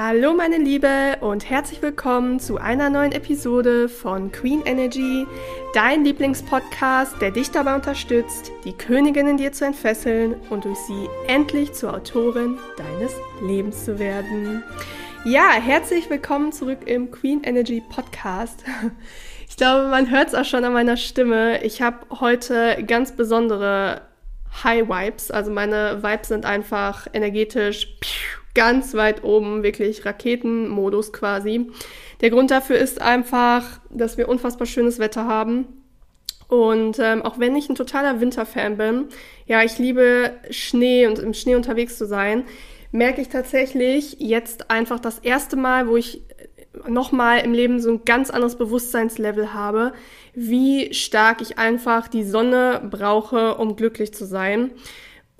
Hallo 0.00 0.32
meine 0.32 0.58
Liebe 0.58 1.16
und 1.22 1.50
herzlich 1.50 1.82
willkommen 1.82 2.38
zu 2.38 2.56
einer 2.56 2.88
neuen 2.88 3.10
Episode 3.10 3.88
von 3.88 4.30
Queen 4.30 4.62
Energy, 4.64 5.26
dein 5.74 6.04
Lieblingspodcast, 6.04 7.20
der 7.20 7.32
dich 7.32 7.50
dabei 7.50 7.74
unterstützt, 7.74 8.52
die 8.64 8.74
Königin 8.74 9.26
in 9.26 9.38
dir 9.38 9.50
zu 9.50 9.64
entfesseln 9.66 10.36
und 10.50 10.66
durch 10.66 10.78
sie 10.78 11.08
endlich 11.26 11.72
zur 11.72 11.94
Autorin 11.94 12.58
deines 12.76 13.12
Lebens 13.42 13.86
zu 13.86 13.98
werden. 13.98 14.62
Ja, 15.24 15.54
herzlich 15.54 16.08
willkommen 16.08 16.52
zurück 16.52 16.86
im 16.86 17.10
Queen 17.10 17.42
Energy 17.42 17.80
Podcast. 17.80 18.62
Ich 19.48 19.56
glaube, 19.56 19.88
man 19.88 20.12
hört 20.12 20.28
es 20.28 20.34
auch 20.36 20.44
schon 20.44 20.64
an 20.64 20.74
meiner 20.74 20.96
Stimme. 20.96 21.64
Ich 21.64 21.82
habe 21.82 22.06
heute 22.20 22.84
ganz 22.86 23.16
besondere 23.16 24.02
High 24.62 24.88
Vibes. 24.88 25.32
Also 25.32 25.50
meine 25.50 26.04
Vibes 26.04 26.28
sind 26.28 26.44
einfach 26.44 27.08
energetisch 27.12 27.98
ganz 28.54 28.94
weit 28.94 29.24
oben, 29.24 29.62
wirklich 29.62 30.04
Raketenmodus 30.04 31.12
quasi. 31.12 31.70
Der 32.20 32.30
Grund 32.30 32.50
dafür 32.50 32.78
ist 32.78 33.00
einfach, 33.00 33.80
dass 33.90 34.18
wir 34.18 34.28
unfassbar 34.28 34.66
schönes 34.66 34.98
Wetter 34.98 35.26
haben. 35.26 35.66
Und 36.48 36.98
ähm, 36.98 37.22
auch 37.22 37.38
wenn 37.38 37.54
ich 37.56 37.68
ein 37.68 37.74
totaler 37.74 38.20
Winterfan 38.20 38.78
bin, 38.78 39.06
ja, 39.46 39.62
ich 39.62 39.78
liebe 39.78 40.32
Schnee 40.50 41.06
und 41.06 41.18
im 41.18 41.34
Schnee 41.34 41.54
unterwegs 41.54 41.98
zu 41.98 42.06
sein, 42.06 42.44
merke 42.90 43.20
ich 43.20 43.28
tatsächlich 43.28 44.16
jetzt 44.18 44.70
einfach 44.70 44.98
das 44.98 45.18
erste 45.18 45.56
Mal, 45.56 45.88
wo 45.88 45.96
ich 45.96 46.22
nochmal 46.86 47.40
im 47.40 47.52
Leben 47.52 47.80
so 47.80 47.90
ein 47.90 48.04
ganz 48.04 48.30
anderes 48.30 48.56
Bewusstseinslevel 48.56 49.52
habe, 49.52 49.92
wie 50.34 50.92
stark 50.94 51.40
ich 51.40 51.58
einfach 51.58 52.08
die 52.08 52.24
Sonne 52.24 52.86
brauche, 52.90 53.56
um 53.56 53.76
glücklich 53.76 54.14
zu 54.14 54.24
sein. 54.24 54.70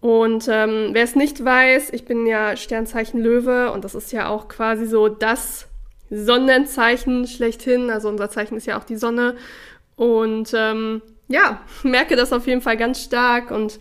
Und 0.00 0.46
ähm, 0.48 0.90
wer 0.92 1.02
es 1.02 1.16
nicht 1.16 1.44
weiß, 1.44 1.90
ich 1.92 2.04
bin 2.04 2.26
ja 2.26 2.56
Sternzeichen 2.56 3.20
Löwe 3.20 3.72
und 3.72 3.84
das 3.84 3.96
ist 3.96 4.12
ja 4.12 4.28
auch 4.28 4.46
quasi 4.46 4.86
so 4.86 5.08
das 5.08 5.66
Sonnenzeichen 6.08 7.26
schlechthin. 7.26 7.90
Also 7.90 8.08
unser 8.08 8.30
Zeichen 8.30 8.56
ist 8.56 8.66
ja 8.66 8.78
auch 8.78 8.84
die 8.84 8.96
Sonne. 8.96 9.36
Und 9.96 10.52
ähm, 10.54 11.02
ja, 11.26 11.62
merke 11.82 12.14
das 12.14 12.32
auf 12.32 12.46
jeden 12.46 12.60
Fall 12.60 12.76
ganz 12.76 13.02
stark 13.02 13.50
und 13.50 13.80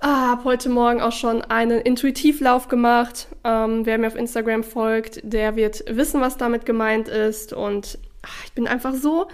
ah, 0.00 0.28
habe 0.28 0.44
heute 0.44 0.70
Morgen 0.70 1.02
auch 1.02 1.12
schon 1.12 1.42
einen 1.42 1.80
Intuitivlauf 1.80 2.68
gemacht. 2.68 3.28
Ähm, 3.44 3.84
wer 3.84 3.98
mir 3.98 4.06
auf 4.06 4.16
Instagram 4.16 4.64
folgt, 4.64 5.20
der 5.24 5.56
wird 5.56 5.84
wissen, 5.88 6.22
was 6.22 6.38
damit 6.38 6.64
gemeint 6.64 7.08
ist. 7.08 7.52
Und 7.52 7.98
ach, 8.22 8.44
ich 8.46 8.52
bin 8.54 8.66
einfach 8.66 8.94
so 8.94 9.28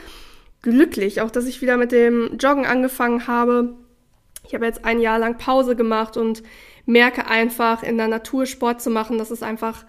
glücklich, 0.62 1.20
auch 1.20 1.30
dass 1.30 1.46
ich 1.46 1.62
wieder 1.62 1.76
mit 1.76 1.92
dem 1.92 2.36
Joggen 2.36 2.66
angefangen 2.66 3.28
habe 3.28 3.74
ich 4.50 4.54
habe 4.54 4.66
jetzt 4.66 4.84
ein 4.84 4.98
Jahr 5.00 5.20
lang 5.20 5.38
Pause 5.38 5.76
gemacht 5.76 6.16
und 6.16 6.42
merke 6.84 7.28
einfach, 7.28 7.84
in 7.84 7.96
der 7.96 8.08
Natur 8.08 8.46
Sport 8.46 8.82
zu 8.82 8.90
machen, 8.90 9.16
das 9.16 9.30
ist 9.30 9.44
einfach, 9.44 9.84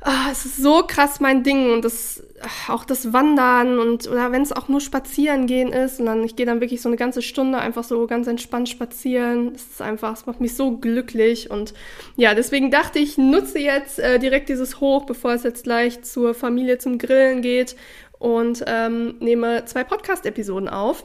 ah, 0.00 0.30
es 0.30 0.46
ist 0.46 0.56
so 0.56 0.82
krass 0.86 1.20
mein 1.20 1.42
Ding 1.42 1.70
und 1.70 1.84
das, 1.84 2.24
auch 2.68 2.86
das 2.86 3.12
Wandern 3.12 3.78
und, 3.78 4.08
oder 4.08 4.32
wenn 4.32 4.40
es 4.40 4.50
auch 4.50 4.68
nur 4.68 4.80
spazieren 4.80 5.46
gehen 5.46 5.74
ist 5.74 6.00
und 6.00 6.06
dann, 6.06 6.24
ich 6.24 6.36
gehe 6.36 6.46
dann 6.46 6.62
wirklich 6.62 6.80
so 6.80 6.88
eine 6.88 6.96
ganze 6.96 7.20
Stunde 7.20 7.58
einfach 7.58 7.84
so 7.84 8.06
ganz 8.06 8.26
entspannt 8.28 8.70
spazieren. 8.70 9.52
Das 9.52 9.62
ist 9.62 9.82
einfach, 9.82 10.14
es 10.14 10.24
macht 10.24 10.40
mich 10.40 10.56
so 10.56 10.78
glücklich 10.78 11.50
und 11.50 11.74
ja, 12.16 12.34
deswegen 12.34 12.70
dachte 12.70 12.98
ich, 12.98 13.18
nutze 13.18 13.58
jetzt 13.58 13.98
äh, 13.98 14.18
direkt 14.18 14.48
dieses 14.48 14.80
Hoch, 14.80 15.04
bevor 15.04 15.32
es 15.32 15.42
jetzt 15.42 15.64
gleich 15.64 16.00
zur 16.00 16.32
Familie 16.32 16.78
zum 16.78 16.96
Grillen 16.96 17.42
geht 17.42 17.76
und 18.18 18.64
ähm, 18.66 19.16
nehme 19.20 19.66
zwei 19.66 19.84
Podcast-Episoden 19.84 20.70
auf 20.70 21.04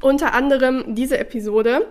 unter 0.00 0.34
anderem 0.34 0.94
diese 0.94 1.18
Episode. 1.18 1.86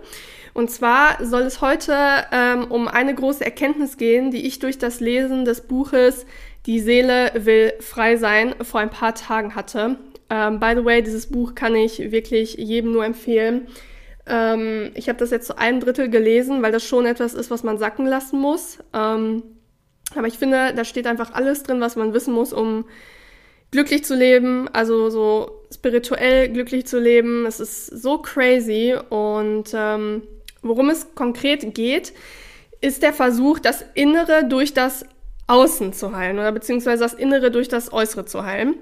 Und 0.54 0.70
zwar 0.70 1.24
soll 1.24 1.42
es 1.42 1.60
heute 1.60 1.96
ähm, 2.30 2.70
um 2.70 2.88
eine 2.88 3.14
große 3.14 3.44
Erkenntnis 3.44 3.96
gehen, 3.96 4.30
die 4.30 4.46
ich 4.46 4.58
durch 4.58 4.78
das 4.78 5.00
Lesen 5.00 5.44
des 5.44 5.62
Buches 5.62 6.26
Die 6.66 6.80
Seele 6.80 7.32
will 7.34 7.72
frei 7.80 8.16
sein 8.16 8.54
vor 8.62 8.80
ein 8.80 8.90
paar 8.90 9.14
Tagen 9.14 9.54
hatte. 9.54 9.96
Ähm, 10.28 10.60
by 10.60 10.74
the 10.76 10.84
way, 10.84 11.02
dieses 11.02 11.26
Buch 11.26 11.54
kann 11.54 11.74
ich 11.74 12.12
wirklich 12.12 12.54
jedem 12.54 12.92
nur 12.92 13.04
empfehlen. 13.04 13.66
Ähm, 14.26 14.90
ich 14.94 15.08
habe 15.08 15.18
das 15.18 15.30
jetzt 15.30 15.46
zu 15.46 15.58
einem 15.58 15.80
Drittel 15.80 16.08
gelesen, 16.08 16.62
weil 16.62 16.72
das 16.72 16.84
schon 16.84 17.06
etwas 17.06 17.34
ist, 17.34 17.50
was 17.50 17.62
man 17.62 17.78
sacken 17.78 18.06
lassen 18.06 18.38
muss. 18.38 18.78
Ähm, 18.92 19.42
aber 20.14 20.26
ich 20.26 20.38
finde, 20.38 20.74
da 20.74 20.84
steht 20.84 21.06
einfach 21.06 21.32
alles 21.32 21.62
drin, 21.62 21.80
was 21.80 21.96
man 21.96 22.12
wissen 22.12 22.34
muss, 22.34 22.52
um 22.52 22.84
glücklich 23.72 24.04
zu 24.04 24.14
leben, 24.14 24.68
also 24.72 25.10
so 25.10 25.64
spirituell 25.74 26.48
glücklich 26.50 26.86
zu 26.86 27.00
leben. 27.00 27.46
Es 27.46 27.58
ist 27.58 27.86
so 27.86 28.18
crazy 28.18 28.94
und 29.10 29.72
ähm, 29.74 30.22
worum 30.62 30.90
es 30.90 31.14
konkret 31.14 31.74
geht, 31.74 32.12
ist 32.80 33.02
der 33.02 33.12
Versuch, 33.12 33.58
das 33.58 33.84
Innere 33.94 34.44
durch 34.48 34.74
das 34.74 35.04
Außen 35.48 35.92
zu 35.92 36.14
heilen 36.14 36.38
oder 36.38 36.52
beziehungsweise 36.52 37.02
das 37.02 37.14
Innere 37.14 37.50
durch 37.50 37.68
das 37.68 37.92
Äußere 37.92 38.26
zu 38.26 38.44
heilen. 38.44 38.76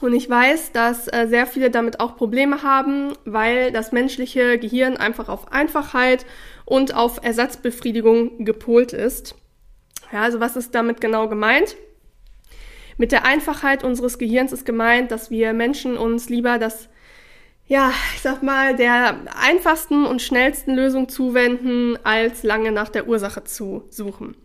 Und 0.00 0.14
ich 0.14 0.28
weiß, 0.28 0.72
dass 0.72 1.08
äh, 1.08 1.26
sehr 1.28 1.46
viele 1.46 1.70
damit 1.70 2.00
auch 2.00 2.16
Probleme 2.16 2.62
haben, 2.62 3.12
weil 3.24 3.70
das 3.70 3.92
menschliche 3.92 4.58
Gehirn 4.58 4.96
einfach 4.96 5.28
auf 5.28 5.52
Einfachheit 5.52 6.24
und 6.64 6.94
auf 6.94 7.22
Ersatzbefriedigung 7.22 8.44
gepolt 8.44 8.92
ist. 8.92 9.34
Ja, 10.12 10.22
also 10.22 10.40
was 10.40 10.56
ist 10.56 10.74
damit 10.74 11.00
genau 11.00 11.28
gemeint? 11.28 11.76
Mit 13.00 13.12
der 13.12 13.24
Einfachheit 13.24 13.82
unseres 13.82 14.18
Gehirns 14.18 14.52
ist 14.52 14.66
gemeint, 14.66 15.10
dass 15.10 15.30
wir 15.30 15.54
Menschen 15.54 15.96
uns 15.96 16.28
lieber 16.28 16.58
das, 16.58 16.90
ja, 17.66 17.94
ich 18.14 18.20
sag 18.20 18.42
mal, 18.42 18.76
der 18.76 19.20
einfachsten 19.42 20.04
und 20.04 20.20
schnellsten 20.20 20.74
Lösung 20.74 21.08
zuwenden, 21.08 21.98
als 22.04 22.42
lange 22.42 22.72
nach 22.72 22.90
der 22.90 23.08
Ursache 23.08 23.42
zu 23.42 23.84
suchen. 23.88 24.36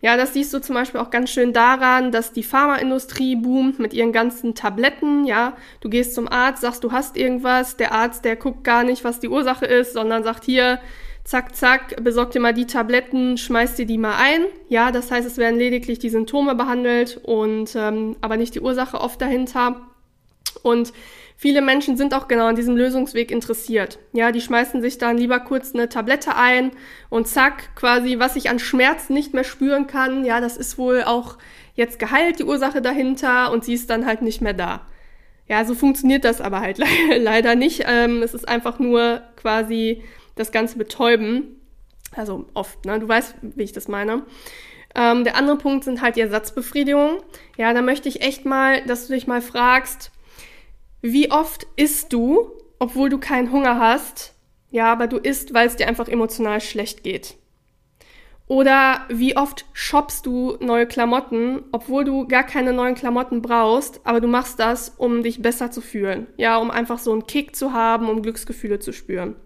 Ja, 0.00 0.16
das 0.16 0.32
siehst 0.32 0.54
du 0.54 0.58
zum 0.58 0.74
Beispiel 0.74 1.00
auch 1.00 1.10
ganz 1.10 1.28
schön 1.28 1.52
daran, 1.52 2.10
dass 2.10 2.32
die 2.32 2.44
Pharmaindustrie 2.44 3.36
boomt 3.36 3.78
mit 3.78 3.92
ihren 3.92 4.12
ganzen 4.12 4.54
Tabletten. 4.54 5.26
Ja, 5.26 5.54
du 5.82 5.90
gehst 5.90 6.14
zum 6.14 6.28
Arzt, 6.28 6.62
sagst, 6.62 6.84
du 6.84 6.92
hast 6.92 7.14
irgendwas. 7.14 7.76
Der 7.76 7.92
Arzt, 7.92 8.24
der 8.24 8.36
guckt 8.36 8.64
gar 8.64 8.84
nicht, 8.84 9.04
was 9.04 9.20
die 9.20 9.28
Ursache 9.28 9.66
ist, 9.66 9.92
sondern 9.92 10.24
sagt 10.24 10.44
hier, 10.44 10.80
zack, 11.28 11.54
zack, 11.54 12.02
besorg 12.02 12.30
dir 12.30 12.40
mal 12.40 12.54
die 12.54 12.66
Tabletten, 12.66 13.36
schmeiß 13.36 13.74
dir 13.74 13.84
die 13.84 13.98
mal 13.98 14.16
ein. 14.16 14.46
Ja, 14.70 14.90
das 14.90 15.10
heißt, 15.10 15.26
es 15.26 15.36
werden 15.36 15.58
lediglich 15.58 15.98
die 15.98 16.08
Symptome 16.08 16.54
behandelt 16.54 17.20
und 17.22 17.76
ähm, 17.76 18.16
aber 18.22 18.38
nicht 18.38 18.54
die 18.54 18.60
Ursache 18.60 18.98
oft 18.98 19.20
dahinter. 19.20 19.76
Und 20.62 20.94
viele 21.36 21.60
Menschen 21.60 21.98
sind 21.98 22.14
auch 22.14 22.28
genau 22.28 22.46
an 22.46 22.56
diesem 22.56 22.78
Lösungsweg 22.78 23.30
interessiert. 23.30 23.98
Ja, 24.14 24.32
die 24.32 24.40
schmeißen 24.40 24.80
sich 24.80 24.96
dann 24.96 25.18
lieber 25.18 25.38
kurz 25.40 25.74
eine 25.74 25.90
Tablette 25.90 26.34
ein 26.34 26.70
und 27.10 27.28
zack, 27.28 27.76
quasi, 27.76 28.18
was 28.18 28.34
ich 28.34 28.48
an 28.48 28.58
Schmerz 28.58 29.10
nicht 29.10 29.34
mehr 29.34 29.44
spüren 29.44 29.86
kann, 29.86 30.24
ja, 30.24 30.40
das 30.40 30.56
ist 30.56 30.78
wohl 30.78 31.02
auch 31.02 31.36
jetzt 31.74 31.98
geheilt, 31.98 32.38
die 32.38 32.44
Ursache 32.44 32.80
dahinter 32.80 33.52
und 33.52 33.66
sie 33.66 33.74
ist 33.74 33.90
dann 33.90 34.06
halt 34.06 34.22
nicht 34.22 34.40
mehr 34.40 34.54
da. 34.54 34.86
Ja, 35.46 35.66
so 35.66 35.74
funktioniert 35.74 36.24
das 36.24 36.40
aber 36.40 36.60
halt 36.60 36.78
le 36.78 36.86
leider 37.18 37.54
nicht. 37.54 37.84
Ähm, 37.86 38.22
es 38.22 38.32
ist 38.32 38.48
einfach 38.48 38.78
nur 38.78 39.20
quasi 39.36 40.02
das 40.38 40.52
Ganze 40.52 40.78
betäuben. 40.78 41.60
Also 42.14 42.46
oft, 42.54 42.84
ne? 42.84 42.98
Du 42.98 43.08
weißt, 43.08 43.34
wie 43.42 43.62
ich 43.62 43.72
das 43.72 43.88
meine. 43.88 44.22
Ähm, 44.94 45.24
der 45.24 45.36
andere 45.36 45.58
Punkt 45.58 45.84
sind 45.84 46.00
halt 46.00 46.16
die 46.16 46.20
Ersatzbefriedigungen. 46.22 47.18
Ja, 47.56 47.72
da 47.72 47.82
möchte 47.82 48.08
ich 48.08 48.22
echt 48.22 48.44
mal, 48.44 48.82
dass 48.86 49.06
du 49.06 49.14
dich 49.14 49.26
mal 49.26 49.42
fragst, 49.42 50.10
wie 51.02 51.30
oft 51.30 51.66
isst 51.76 52.12
du, 52.12 52.50
obwohl 52.78 53.08
du 53.08 53.18
keinen 53.18 53.52
Hunger 53.52 53.78
hast, 53.78 54.34
ja, 54.70 54.90
aber 54.92 55.06
du 55.06 55.16
isst, 55.18 55.54
weil 55.54 55.66
es 55.66 55.76
dir 55.76 55.88
einfach 55.88 56.08
emotional 56.08 56.60
schlecht 56.60 57.02
geht. 57.02 57.36
Oder 58.46 59.02
wie 59.10 59.36
oft 59.36 59.66
shoppst 59.74 60.24
du 60.24 60.56
neue 60.60 60.86
Klamotten, 60.86 61.64
obwohl 61.70 62.04
du 62.04 62.26
gar 62.26 62.44
keine 62.44 62.72
neuen 62.72 62.94
Klamotten 62.94 63.42
brauchst, 63.42 64.00
aber 64.04 64.20
du 64.20 64.26
machst 64.26 64.58
das, 64.58 64.94
um 64.96 65.22
dich 65.22 65.42
besser 65.42 65.70
zu 65.70 65.82
fühlen. 65.82 66.26
Ja, 66.38 66.56
um 66.56 66.70
einfach 66.70 66.98
so 66.98 67.12
einen 67.12 67.26
Kick 67.26 67.54
zu 67.54 67.74
haben, 67.74 68.08
um 68.08 68.22
Glücksgefühle 68.22 68.78
zu 68.78 68.92
spüren. 68.92 69.36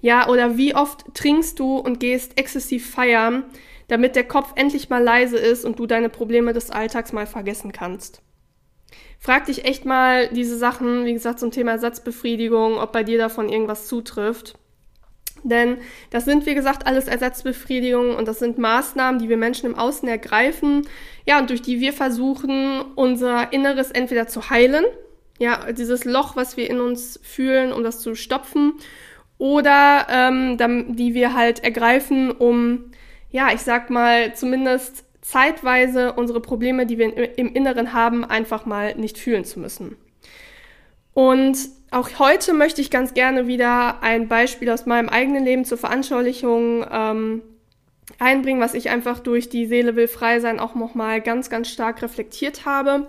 Ja, 0.00 0.28
oder 0.28 0.56
wie 0.56 0.74
oft 0.74 1.14
trinkst 1.14 1.58
du 1.58 1.76
und 1.76 2.00
gehst 2.00 2.38
exzessiv 2.38 2.90
feiern, 2.90 3.44
damit 3.88 4.16
der 4.16 4.24
Kopf 4.24 4.52
endlich 4.54 4.90
mal 4.90 5.02
leise 5.02 5.38
ist 5.38 5.64
und 5.64 5.78
du 5.78 5.86
deine 5.86 6.08
Probleme 6.08 6.52
des 6.52 6.70
Alltags 6.70 7.12
mal 7.12 7.26
vergessen 7.26 7.72
kannst. 7.72 8.22
Frag 9.18 9.46
dich 9.46 9.64
echt 9.64 9.84
mal 9.84 10.28
diese 10.28 10.56
Sachen, 10.56 11.04
wie 11.04 11.12
gesagt, 11.12 11.40
zum 11.40 11.50
Thema 11.50 11.72
Ersatzbefriedigung, 11.72 12.78
ob 12.78 12.92
bei 12.92 13.02
dir 13.02 13.18
davon 13.18 13.48
irgendwas 13.48 13.88
zutrifft. 13.88 14.56
Denn 15.42 15.78
das 16.10 16.24
sind, 16.24 16.46
wie 16.46 16.54
gesagt, 16.54 16.86
alles 16.86 17.06
Ersatzbefriedigungen 17.08 18.14
und 18.16 18.28
das 18.28 18.38
sind 18.38 18.58
Maßnahmen, 18.58 19.20
die 19.20 19.28
wir 19.28 19.36
Menschen 19.36 19.66
im 19.66 19.76
Außen 19.76 20.08
ergreifen, 20.08 20.86
ja, 21.26 21.38
und 21.38 21.50
durch 21.50 21.62
die 21.62 21.80
wir 21.80 21.92
versuchen, 21.92 22.80
unser 22.94 23.52
Inneres 23.52 23.90
entweder 23.90 24.26
zu 24.26 24.50
heilen, 24.50 24.84
ja, 25.38 25.72
dieses 25.72 26.04
Loch, 26.04 26.34
was 26.36 26.56
wir 26.56 26.68
in 26.68 26.80
uns 26.80 27.20
fühlen, 27.22 27.72
um 27.72 27.84
das 27.84 28.00
zu 28.00 28.14
stopfen, 28.14 28.74
oder 29.38 30.06
ähm, 30.10 30.96
die 30.96 31.14
wir 31.14 31.34
halt 31.34 31.62
ergreifen, 31.62 32.30
um, 32.30 32.90
ja, 33.30 33.52
ich 33.54 33.60
sag 33.60 33.88
mal, 33.88 34.34
zumindest 34.34 35.04
zeitweise 35.20 36.12
unsere 36.14 36.40
Probleme, 36.40 36.86
die 36.86 36.98
wir 36.98 37.38
im 37.38 37.52
Inneren 37.54 37.92
haben, 37.92 38.24
einfach 38.24 38.66
mal 38.66 38.94
nicht 38.96 39.18
fühlen 39.18 39.44
zu 39.44 39.60
müssen. 39.60 39.96
Und 41.14 41.58
auch 41.90 42.08
heute 42.18 42.52
möchte 42.52 42.80
ich 42.80 42.90
ganz 42.90 43.14
gerne 43.14 43.46
wieder 43.46 44.02
ein 44.02 44.28
Beispiel 44.28 44.70
aus 44.70 44.86
meinem 44.86 45.08
eigenen 45.08 45.44
Leben 45.44 45.64
zur 45.64 45.78
Veranschaulichung 45.78 46.86
ähm, 46.90 47.42
einbringen, 48.18 48.60
was 48.60 48.74
ich 48.74 48.90
einfach 48.90 49.20
durch 49.20 49.48
die 49.48 49.66
Seele 49.66 49.96
will 49.96 50.08
frei 50.08 50.40
sein 50.40 50.60
auch 50.60 50.74
nochmal 50.74 51.20
ganz, 51.20 51.50
ganz 51.50 51.68
stark 51.68 52.02
reflektiert 52.02 52.64
habe. 52.64 53.08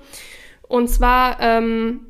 Und 0.67 0.89
zwar 0.89 1.39
ähm, 1.39 2.08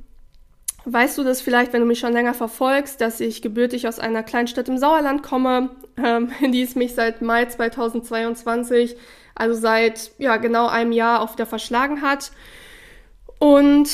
weißt 0.85 1.17
du 1.17 1.23
das 1.23 1.41
vielleicht, 1.41 1.73
wenn 1.73 1.81
du 1.81 1.87
mich 1.87 1.99
schon 1.99 2.13
länger 2.13 2.33
verfolgst, 2.33 3.01
dass 3.01 3.19
ich 3.19 3.41
gebürtig 3.41 3.87
aus 3.87 3.99
einer 3.99 4.23
Kleinstadt 4.23 4.69
im 4.69 4.77
Sauerland 4.77 5.23
komme, 5.23 5.71
ähm, 5.97 6.31
die 6.51 6.61
es 6.61 6.75
mich 6.75 6.95
seit 6.95 7.21
Mai 7.21 7.45
2022, 7.45 8.95
also 9.35 9.59
seit 9.59 10.11
ja 10.17 10.37
genau 10.37 10.67
einem 10.67 10.91
Jahr 10.91 11.21
auch 11.21 11.33
wieder 11.33 11.45
verschlagen 11.45 12.01
hat. 12.01 12.31
Und 13.39 13.89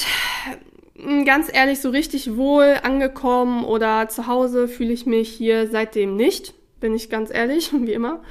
hm, 0.96 1.26
ganz 1.26 1.50
ehrlich, 1.52 1.82
so 1.82 1.90
richtig 1.90 2.36
wohl 2.36 2.78
angekommen 2.84 3.64
oder 3.64 4.08
zu 4.10 4.28
Hause 4.28 4.68
fühle 4.68 4.94
ich 4.94 5.06
mich 5.06 5.30
hier 5.30 5.68
seitdem 5.68 6.16
nicht, 6.16 6.54
bin 6.80 6.96
ich 6.96 7.10
ganz 7.10 7.34
ehrlich, 7.34 7.72
wie 7.74 7.94
immer. 7.94 8.22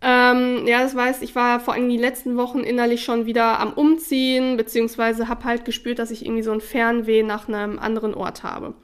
Ähm, 0.00 0.66
ja, 0.66 0.82
das 0.82 0.94
weiß, 0.94 1.22
ich 1.22 1.34
war 1.34 1.58
vor 1.58 1.74
allem 1.74 1.88
die 1.88 1.96
letzten 1.96 2.36
Wochen 2.36 2.60
innerlich 2.60 3.02
schon 3.02 3.26
wieder 3.26 3.58
am 3.58 3.72
Umziehen, 3.72 4.56
beziehungsweise 4.56 5.28
habe 5.28 5.44
halt 5.44 5.64
gespürt, 5.64 5.98
dass 5.98 6.12
ich 6.12 6.24
irgendwie 6.24 6.44
so 6.44 6.52
ein 6.52 6.60
Fernweh 6.60 7.24
nach 7.24 7.48
einem 7.48 7.78
anderen 7.78 8.14
Ort 8.14 8.44
habe. 8.44 8.74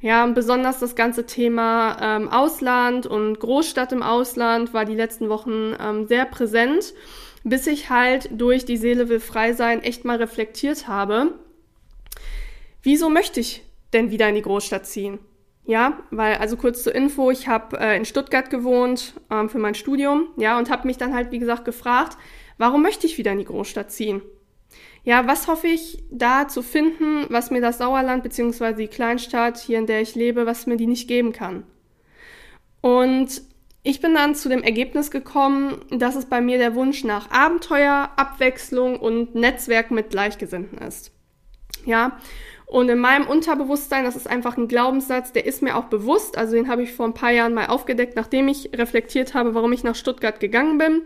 Ja, 0.00 0.26
besonders 0.26 0.80
das 0.80 0.96
ganze 0.96 1.26
Thema 1.26 1.96
ähm, 2.00 2.28
Ausland 2.28 3.06
und 3.06 3.40
Großstadt 3.40 3.92
im 3.92 4.02
Ausland 4.02 4.74
war 4.74 4.84
die 4.84 4.94
letzten 4.94 5.28
Wochen 5.28 5.74
ähm, 5.80 6.06
sehr 6.06 6.24
präsent, 6.24 6.94
bis 7.42 7.66
ich 7.66 7.90
halt 7.90 8.28
durch 8.32 8.64
die 8.64 8.76
Seele 8.76 9.08
will 9.08 9.20
frei 9.20 9.52
sein 9.52 9.82
echt 9.82 10.04
mal 10.04 10.16
reflektiert 10.16 10.88
habe. 10.88 11.32
Wieso 12.82 13.08
möchte 13.08 13.40
ich 13.40 13.62
denn 13.94 14.10
wieder 14.10 14.28
in 14.28 14.34
die 14.34 14.42
Großstadt 14.42 14.86
ziehen? 14.86 15.18
Ja, 15.66 15.98
weil, 16.10 16.36
also 16.36 16.56
kurz 16.56 16.82
zur 16.82 16.94
Info, 16.94 17.30
ich 17.30 17.48
habe 17.48 17.78
äh, 17.80 17.96
in 17.96 18.04
Stuttgart 18.04 18.50
gewohnt 18.50 19.14
ähm, 19.30 19.48
für 19.48 19.58
mein 19.58 19.74
Studium, 19.74 20.28
ja, 20.36 20.58
und 20.58 20.70
habe 20.70 20.86
mich 20.86 20.98
dann 20.98 21.14
halt, 21.14 21.30
wie 21.30 21.38
gesagt, 21.38 21.64
gefragt, 21.64 22.18
warum 22.58 22.82
möchte 22.82 23.06
ich 23.06 23.16
wieder 23.16 23.32
in 23.32 23.38
die 23.38 23.46
Großstadt 23.46 23.90
ziehen? 23.90 24.20
Ja, 25.04 25.26
was 25.26 25.48
hoffe 25.48 25.68
ich 25.68 26.02
da 26.10 26.48
zu 26.48 26.62
finden, 26.62 27.26
was 27.28 27.50
mir 27.50 27.60
das 27.60 27.78
Sauerland 27.78 28.22
beziehungsweise 28.22 28.76
die 28.76 28.88
Kleinstadt 28.88 29.58
hier, 29.58 29.78
in 29.78 29.86
der 29.86 30.00
ich 30.00 30.14
lebe, 30.14 30.46
was 30.46 30.66
mir 30.66 30.76
die 30.76 30.86
nicht 30.86 31.08
geben 31.08 31.32
kann? 31.32 31.64
Und 32.80 33.42
ich 33.82 34.00
bin 34.00 34.14
dann 34.14 34.34
zu 34.34 34.48
dem 34.48 34.62
Ergebnis 34.62 35.10
gekommen, 35.10 35.84
dass 35.90 36.16
es 36.16 36.26
bei 36.26 36.40
mir 36.40 36.56
der 36.56 36.74
Wunsch 36.74 37.04
nach 37.04 37.30
Abenteuer, 37.30 38.10
Abwechslung 38.16 38.98
und 38.98 39.34
Netzwerk 39.34 39.90
mit 39.90 40.10
Gleichgesinnten 40.10 40.78
ist. 40.78 41.12
Ja, 41.84 42.18
und 42.66 42.88
in 42.88 42.98
meinem 42.98 43.26
Unterbewusstsein, 43.26 44.04
das 44.04 44.16
ist 44.16 44.28
einfach 44.28 44.56
ein 44.56 44.68
Glaubenssatz, 44.68 45.32
der 45.32 45.46
ist 45.46 45.62
mir 45.62 45.76
auch 45.76 45.84
bewusst. 45.84 46.38
Also 46.38 46.54
den 46.54 46.68
habe 46.68 46.82
ich 46.82 46.92
vor 46.92 47.06
ein 47.06 47.14
paar 47.14 47.30
Jahren 47.30 47.54
mal 47.54 47.66
aufgedeckt, 47.66 48.16
nachdem 48.16 48.48
ich 48.48 48.70
reflektiert 48.74 49.34
habe, 49.34 49.54
warum 49.54 49.72
ich 49.72 49.84
nach 49.84 49.94
Stuttgart 49.94 50.40
gegangen 50.40 50.78
bin. 50.78 51.02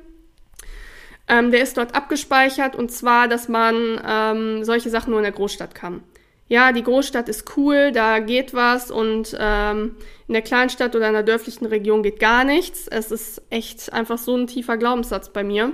Ähm, 1.26 1.50
der 1.50 1.62
ist 1.62 1.76
dort 1.76 1.94
abgespeichert 1.94 2.74
und 2.74 2.90
zwar, 2.90 3.28
dass 3.28 3.48
man 3.48 4.00
ähm, 4.06 4.64
solche 4.64 4.88
Sachen 4.88 5.10
nur 5.10 5.18
in 5.18 5.24
der 5.24 5.32
Großstadt 5.32 5.74
kann. 5.74 6.02
Ja, 6.46 6.72
die 6.72 6.82
Großstadt 6.82 7.28
ist 7.28 7.56
cool, 7.58 7.92
da 7.92 8.20
geht 8.20 8.54
was 8.54 8.90
und 8.90 9.36
ähm, 9.38 9.96
in 10.26 10.32
der 10.32 10.42
Kleinstadt 10.42 10.96
oder 10.96 11.08
in 11.08 11.12
der 11.12 11.22
dörflichen 11.22 11.66
Region 11.66 12.02
geht 12.02 12.20
gar 12.20 12.44
nichts. 12.44 12.88
Es 12.88 13.10
ist 13.10 13.42
echt 13.50 13.92
einfach 13.92 14.16
so 14.16 14.34
ein 14.34 14.46
tiefer 14.46 14.78
Glaubenssatz 14.78 15.28
bei 15.28 15.44
mir. 15.44 15.72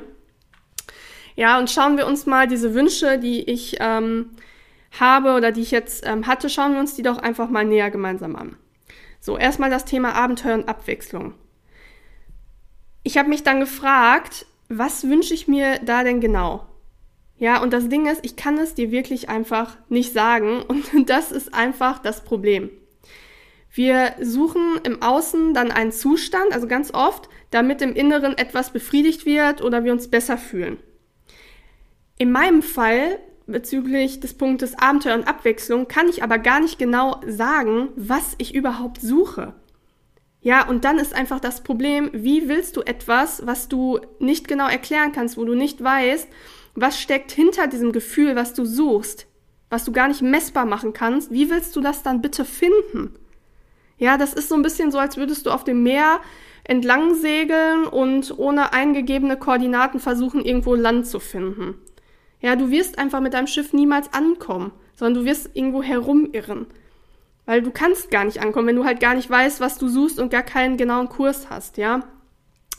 Ja, 1.36 1.58
und 1.60 1.70
schauen 1.70 1.96
wir 1.96 2.08
uns 2.08 2.26
mal 2.26 2.48
diese 2.48 2.74
Wünsche, 2.74 3.18
die 3.18 3.48
ich 3.48 3.76
ähm, 3.78 4.30
habe 5.00 5.34
oder 5.34 5.52
die 5.52 5.62
ich 5.62 5.70
jetzt 5.70 6.06
ähm, 6.06 6.26
hatte, 6.26 6.48
schauen 6.48 6.72
wir 6.72 6.80
uns 6.80 6.94
die 6.94 7.02
doch 7.02 7.18
einfach 7.18 7.48
mal 7.48 7.64
näher 7.64 7.90
gemeinsam 7.90 8.36
an. 8.36 8.56
So, 9.20 9.38
erstmal 9.38 9.70
das 9.70 9.84
Thema 9.84 10.14
Abenteuer 10.14 10.54
und 10.54 10.68
Abwechslung. 10.68 11.34
Ich 13.02 13.18
habe 13.18 13.28
mich 13.28 13.42
dann 13.42 13.60
gefragt, 13.60 14.46
was 14.68 15.08
wünsche 15.08 15.34
ich 15.34 15.48
mir 15.48 15.78
da 15.84 16.04
denn 16.04 16.20
genau? 16.20 16.66
Ja, 17.36 17.62
und 17.62 17.72
das 17.72 17.88
Ding 17.88 18.06
ist, 18.06 18.24
ich 18.24 18.36
kann 18.36 18.58
es 18.58 18.74
dir 18.74 18.90
wirklich 18.90 19.28
einfach 19.28 19.76
nicht 19.88 20.12
sagen 20.12 20.62
und 20.68 21.10
das 21.10 21.32
ist 21.32 21.54
einfach 21.54 21.98
das 21.98 22.24
Problem. 22.24 22.70
Wir 23.70 24.14
suchen 24.20 24.78
im 24.84 25.02
Außen 25.02 25.52
dann 25.52 25.72
einen 25.72 25.90
Zustand, 25.90 26.52
also 26.52 26.68
ganz 26.68 26.94
oft, 26.94 27.28
damit 27.50 27.82
im 27.82 27.94
Inneren 27.94 28.38
etwas 28.38 28.70
befriedigt 28.70 29.26
wird 29.26 29.62
oder 29.62 29.82
wir 29.82 29.92
uns 29.92 30.08
besser 30.08 30.38
fühlen. 30.38 30.78
In 32.16 32.30
meinem 32.30 32.62
Fall 32.62 33.18
bezüglich 33.46 34.20
des 34.20 34.34
Punktes 34.34 34.78
Abenteuer 34.78 35.14
und 35.14 35.28
Abwechslung 35.28 35.88
kann 35.88 36.08
ich 36.08 36.22
aber 36.22 36.38
gar 36.38 36.60
nicht 36.60 36.78
genau 36.78 37.20
sagen, 37.26 37.88
was 37.96 38.34
ich 38.38 38.54
überhaupt 38.54 39.00
suche. 39.00 39.54
Ja, 40.40 40.68
und 40.68 40.84
dann 40.84 40.98
ist 40.98 41.14
einfach 41.14 41.40
das 41.40 41.62
Problem, 41.62 42.10
wie 42.12 42.48
willst 42.48 42.76
du 42.76 42.82
etwas, 42.82 43.46
was 43.46 43.68
du 43.68 44.00
nicht 44.18 44.46
genau 44.46 44.68
erklären 44.68 45.12
kannst, 45.12 45.38
wo 45.38 45.44
du 45.44 45.54
nicht 45.54 45.82
weißt, 45.82 46.28
was 46.74 47.00
steckt 47.00 47.32
hinter 47.32 47.66
diesem 47.66 47.92
Gefühl, 47.92 48.36
was 48.36 48.52
du 48.52 48.64
suchst, 48.64 49.26
was 49.70 49.84
du 49.84 49.92
gar 49.92 50.08
nicht 50.08 50.22
messbar 50.22 50.66
machen 50.66 50.92
kannst, 50.92 51.30
wie 51.30 51.48
willst 51.48 51.74
du 51.76 51.80
das 51.80 52.02
dann 52.02 52.20
bitte 52.20 52.44
finden? 52.44 53.14
Ja, 53.96 54.18
das 54.18 54.34
ist 54.34 54.48
so 54.48 54.54
ein 54.54 54.62
bisschen 54.62 54.90
so, 54.90 54.98
als 54.98 55.16
würdest 55.16 55.46
du 55.46 55.50
auf 55.50 55.64
dem 55.64 55.82
Meer 55.82 56.20
entlang 56.64 57.14
segeln 57.14 57.84
und 57.84 58.36
ohne 58.38 58.72
eingegebene 58.72 59.38
Koordinaten 59.38 60.00
versuchen, 60.00 60.44
irgendwo 60.44 60.74
Land 60.74 61.06
zu 61.06 61.20
finden. 61.20 61.74
Ja, 62.44 62.56
du 62.56 62.70
wirst 62.70 62.98
einfach 62.98 63.20
mit 63.20 63.32
deinem 63.32 63.46
Schiff 63.46 63.72
niemals 63.72 64.12
ankommen, 64.12 64.70
sondern 64.96 65.22
du 65.22 65.26
wirst 65.26 65.48
irgendwo 65.54 65.82
herumirren. 65.82 66.66
Weil 67.46 67.62
du 67.62 67.70
kannst 67.70 68.10
gar 68.10 68.24
nicht 68.24 68.42
ankommen, 68.42 68.66
wenn 68.66 68.76
du 68.76 68.84
halt 68.84 69.00
gar 69.00 69.14
nicht 69.14 69.30
weißt, 69.30 69.60
was 69.60 69.78
du 69.78 69.88
suchst 69.88 70.20
und 70.20 70.28
gar 70.28 70.42
keinen 70.42 70.76
genauen 70.76 71.08
Kurs 71.08 71.48
hast, 71.48 71.78
ja. 71.78 72.00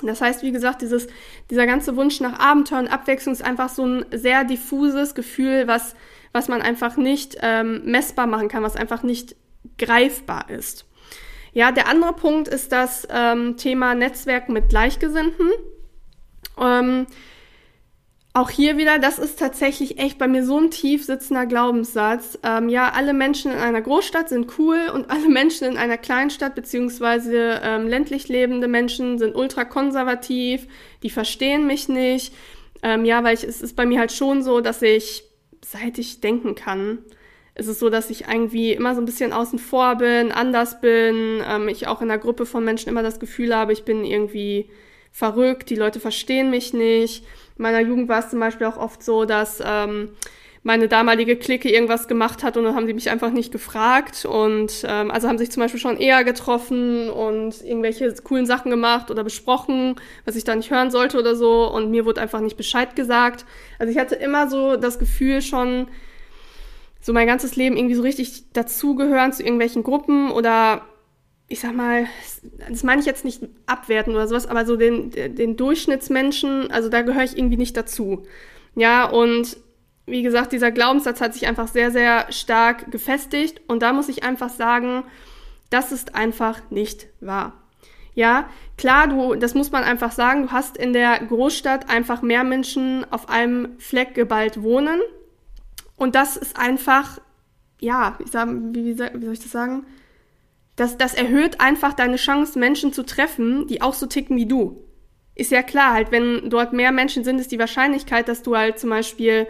Das 0.03 0.21
heißt, 0.21 0.44
wie 0.44 0.51
gesagt, 0.51 0.83
dieses, 0.83 1.07
dieser 1.50 1.65
ganze 1.65 1.95
Wunsch 1.95 2.19
nach 2.19 2.38
Abenteuer 2.38 2.77
und 2.77 2.89
Abwechslung 2.89 3.33
ist 3.33 3.44
einfach 3.44 3.69
so 3.69 3.88
ein 3.88 4.06
sehr 4.12 4.44
diffuses 4.44 5.15
Gefühl, 5.15 5.67
was, 5.67 5.95
was 6.31 6.47
man 6.47 6.62
einfach 6.62 6.95
nicht 6.95 7.35
ähm, 7.41 7.85
messbar 7.85 8.27
machen 8.27 8.50
kann, 8.50 8.62
was 8.62 8.75
einfach 8.75 9.01
nicht 9.01 9.35
greifbar 9.79 10.47
ist. 10.51 10.85
Ja, 11.53 11.71
der 11.71 11.88
andere 11.88 12.13
Punkt 12.13 12.47
ist 12.47 12.71
das 12.71 13.07
ähm, 13.09 13.57
Thema 13.57 13.95
Netzwerken 13.95 14.53
mit 14.53 14.69
Gleichgesinnten. 14.69 15.50
Ähm, 16.62 17.07
auch 18.35 18.49
hier 18.49 18.77
wieder, 18.77 18.99
das 18.99 19.17
ist 19.17 19.39
tatsächlich 19.39 19.97
echt 19.97 20.17
bei 20.17 20.27
mir 20.27 20.45
so 20.45 20.59
ein 20.59 20.69
tief 20.69 21.05
sitzender 21.05 21.45
Glaubenssatz. 21.45 22.37
Ähm, 22.43 22.67
ja, 22.67 22.91
alle 22.91 23.13
Menschen 23.13 23.49
in 23.49 23.57
einer 23.57 23.81
Großstadt 23.81 24.27
sind 24.27 24.59
cool 24.59 24.91
und 24.93 25.09
alle 25.09 25.29
Menschen 25.29 25.65
in 25.65 25.77
einer 25.77 25.97
Kleinstadt 25.97 26.53
beziehungsweise 26.53 27.61
ähm, 27.63 27.87
ländlich 27.87 28.27
lebende 28.27 28.67
Menschen 28.67 29.17
sind 29.19 29.35
ultra 29.35 29.63
konservativ, 29.63 30.67
die 31.01 31.09
verstehen 31.09 31.65
mich 31.65 31.87
nicht. 31.87 32.33
Ähm, 32.83 33.05
ja, 33.05 33.23
weil 33.23 33.35
ich, 33.35 33.45
es 33.45 33.61
ist 33.61 33.77
bei 33.77 33.85
mir 33.85 33.99
halt 33.99 34.11
schon 34.11 34.43
so, 34.43 34.59
dass 34.59 34.81
ich, 34.81 35.23
seit 35.63 35.97
ich 35.97 36.19
denken 36.19 36.55
kann, 36.55 37.00
ist 37.55 37.67
es 37.67 37.79
so, 37.79 37.89
dass 37.89 38.10
ich 38.10 38.27
irgendwie 38.27 38.74
immer 38.74 38.95
so 38.95 39.01
ein 39.01 39.05
bisschen 39.05 39.31
außen 39.31 39.60
vor 39.60 39.95
bin, 39.95 40.33
anders 40.33 40.81
bin, 40.81 41.41
ähm, 41.50 41.69
ich 41.69 41.88
auch 41.88 42.01
in 42.01 42.12
einer 42.12 42.19
Gruppe 42.19 42.45
von 42.45 42.65
Menschen 42.65 42.89
immer 42.89 43.01
das 43.01 43.21
Gefühl 43.21 43.55
habe, 43.55 43.71
ich 43.71 43.86
bin 43.86 44.03
irgendwie 44.03 44.69
verrückt, 45.15 45.69
die 45.69 45.75
Leute 45.75 46.00
verstehen 46.00 46.50
mich 46.50 46.74
nicht 46.74 47.24
in 47.57 47.63
meiner 47.63 47.79
Jugend 47.79 48.10
war 48.10 48.19
es 48.19 48.29
zum 48.29 48.39
Beispiel 48.39 48.67
auch 48.67 48.77
oft 48.77 49.01
so, 49.01 49.25
dass 49.25 49.62
ähm, 49.65 50.10
meine 50.63 50.88
damalige 50.88 51.36
Clique 51.38 51.69
irgendwas 51.69 52.07
gemacht 52.07 52.43
hat 52.43 52.57
und 52.57 52.65
dann 52.65 52.75
haben 52.75 52.88
sie 52.88 52.93
mich 52.93 53.10
einfach 53.10 53.31
nicht 53.31 53.51
gefragt 53.51 54.25
und 54.25 54.84
ähm, 54.88 55.12
also 55.12 55.27
haben 55.27 55.38
sich 55.38 55.51
zum 55.51 55.62
Beispiel 55.62 55.79
schon 55.79 55.98
eher 55.98 56.24
getroffen 56.24 57.10
und 57.10 57.63
irgendwelche 57.63 58.13
coolen 58.24 58.45
Sachen 58.45 58.72
gemacht 58.72 59.10
oder 59.10 59.24
besprochen, 59.24 59.95
was 60.25 60.36
ich 60.36 60.43
da 60.43 60.55
nicht 60.55 60.72
hören 60.72 60.91
sollte 60.91 61.17
oder 61.17 61.36
so 61.36 61.72
und 61.72 61.91
mir 61.91 62.05
wurde 62.05 62.22
einfach 62.22 62.41
nicht 62.41 62.57
Bescheid 62.57 62.95
gesagt. 62.95 63.45
Also 63.79 63.91
ich 63.91 64.00
hatte 64.00 64.15
immer 64.15 64.50
so 64.50 64.75
das 64.75 65.00
Gefühl 65.00 65.41
schon, 65.41 65.88
so 67.00 67.13
mein 67.13 67.27
ganzes 67.27 67.55
Leben 67.55 67.77
irgendwie 67.77 67.95
so 67.95 68.01
richtig 68.01 68.51
dazugehören 68.51 69.31
zu 69.31 69.43
irgendwelchen 69.43 69.84
Gruppen 69.84 70.31
oder 70.31 70.81
ich 71.47 71.59
sag 71.59 71.75
mal, 71.75 72.07
das 72.69 72.83
meine 72.83 73.01
ich 73.01 73.05
jetzt 73.05 73.23
nicht 73.23 73.43
abwerten 73.67 74.13
oder 74.13 74.27
sowas, 74.27 74.47
aber 74.47 74.65
so 74.65 74.75
den, 74.75 75.11
den 75.11 75.57
Durchschnittsmenschen, 75.57 76.71
also 76.71 76.89
da 76.89 77.01
gehöre 77.01 77.23
ich 77.23 77.37
irgendwie 77.37 77.57
nicht 77.57 77.77
dazu. 77.77 78.23
Ja, 78.75 79.05
und 79.05 79.57
wie 80.07 80.23
gesagt, 80.23 80.51
dieser 80.51 80.71
Glaubenssatz 80.71 81.21
hat 81.21 81.33
sich 81.33 81.47
einfach 81.47 81.67
sehr, 81.67 81.91
sehr 81.91 82.31
stark 82.31 82.91
gefestigt 82.91 83.61
und 83.67 83.81
da 83.81 83.93
muss 83.93 84.09
ich 84.09 84.23
einfach 84.23 84.49
sagen, 84.49 85.03
das 85.69 85.91
ist 85.91 86.15
einfach 86.15 86.61
nicht 86.71 87.07
wahr. 87.21 87.53
Ja, 88.15 88.49
klar, 88.77 89.07
du, 89.07 89.35
das 89.35 89.55
muss 89.55 89.71
man 89.71 89.83
einfach 89.83 90.11
sagen, 90.11 90.43
du 90.43 90.51
hast 90.51 90.77
in 90.77 90.93
der 90.93 91.19
Großstadt 91.19 91.89
einfach 91.89 92.21
mehr 92.21 92.43
Menschen 92.43 93.05
auf 93.11 93.29
einem 93.29 93.77
Fleck 93.77 94.15
geballt 94.15 94.63
wohnen 94.63 94.99
und 95.95 96.15
das 96.15 96.37
ist 96.37 96.57
einfach, 96.57 97.19
ja, 97.79 98.17
ich 98.23 98.31
sag, 98.31 98.47
wie, 98.49 98.85
wie 98.85 98.93
soll 98.95 99.33
ich 99.33 99.41
das 99.41 99.51
sagen? 99.51 99.85
Das, 100.75 100.98
das 100.98 101.13
erhöht 101.13 101.62
einfach 101.62 101.94
deine 101.94 102.17
Chance, 102.17 102.60
Menschen 102.60 102.91
zu 102.91 103.03
treffen, 103.03 103.67
die 103.67 103.82
auch 103.82 103.94
so 103.94 104.08
ticken 104.08 104.36
wie 104.36 104.46
du. 104.46 104.86
Ist 105.36 105.51
ja 105.51 105.63
klar, 105.63 105.94
halt, 105.94 106.12
wenn 106.12 106.50
dort 106.50 106.74
mehr 106.74 106.91
Menschen 106.91 107.24
sind, 107.24 107.39
ist 107.39 107.51
die 107.51 107.60
Wahrscheinlichkeit, 107.60 108.27
dass 108.27 108.41
du 108.41 108.55
halt 108.55 108.79
zum 108.79 108.89
Beispiel, 108.89 109.48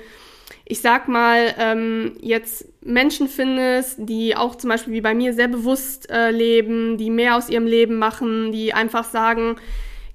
ich 0.66 0.82
sag 0.82 1.08
mal, 1.08 1.54
ähm, 1.60 2.18
jetzt 2.22 2.68
Menschen 2.84 3.28
findest, 3.28 3.98
die 4.00 4.36
auch 4.36 4.56
zum 4.56 4.70
Beispiel 4.70 4.94
wie 4.94 5.02
bei 5.02 5.14
mir 5.14 5.34
sehr 5.34 5.48
bewusst 5.48 6.10
äh, 6.10 6.32
leben, 6.32 6.98
die 6.98 7.12
mehr 7.12 7.36
aus 7.36 7.50
ihrem 7.50 7.68
Leben 7.68 7.98
machen, 7.98 8.52
die 8.52 8.74
einfach 8.74 9.04
sagen, 9.04 9.58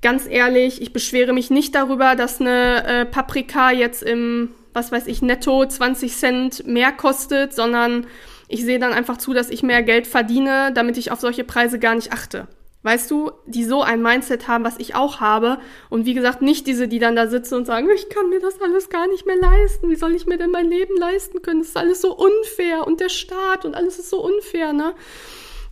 ganz 0.02 0.26
ehrlich, 0.28 0.80
ich 0.82 0.92
beschwere 0.92 1.32
mich 1.32 1.50
nicht 1.50 1.74
darüber, 1.74 2.16
dass 2.16 2.40
eine 2.40 2.84
äh, 2.84 3.06
Paprika 3.06 3.70
jetzt 3.70 4.02
im, 4.02 4.50
was 4.72 4.90
weiß 4.90 5.06
ich, 5.06 5.22
netto 5.22 5.64
20 5.64 6.16
Cent 6.16 6.66
mehr 6.66 6.92
kostet, 6.92 7.52
sondern 7.52 8.06
ich 8.50 8.64
sehe 8.64 8.80
dann 8.80 8.92
einfach 8.92 9.16
zu, 9.16 9.32
dass 9.32 9.48
ich 9.48 9.62
mehr 9.62 9.82
Geld 9.82 10.08
verdiene, 10.08 10.72
damit 10.74 10.98
ich 10.98 11.12
auf 11.12 11.20
solche 11.20 11.44
Preise 11.44 11.78
gar 11.78 11.94
nicht 11.94 12.12
achte. 12.12 12.48
Weißt 12.82 13.10
du, 13.10 13.30
die 13.46 13.64
so 13.64 13.82
ein 13.82 14.02
Mindset 14.02 14.48
haben, 14.48 14.64
was 14.64 14.78
ich 14.78 14.94
auch 14.96 15.20
habe. 15.20 15.58
Und 15.88 16.04
wie 16.04 16.14
gesagt, 16.14 16.42
nicht 16.42 16.66
diese, 16.66 16.88
die 16.88 16.98
dann 16.98 17.14
da 17.14 17.28
sitzen 17.28 17.54
und 17.54 17.66
sagen, 17.66 17.88
ich 17.94 18.08
kann 18.08 18.28
mir 18.28 18.40
das 18.40 18.60
alles 18.60 18.88
gar 18.88 19.06
nicht 19.06 19.24
mehr 19.24 19.36
leisten. 19.36 19.88
Wie 19.88 19.96
soll 19.96 20.14
ich 20.16 20.26
mir 20.26 20.36
denn 20.36 20.50
mein 20.50 20.68
Leben 20.68 20.96
leisten 20.96 21.42
können? 21.42 21.60
Das 21.60 21.68
ist 21.68 21.76
alles 21.76 22.00
so 22.00 22.16
unfair 22.16 22.86
und 22.86 23.00
der 23.00 23.08
Staat 23.10 23.64
und 23.64 23.76
alles 23.76 23.98
ist 23.98 24.10
so 24.10 24.24
unfair, 24.24 24.72
ne? 24.72 24.94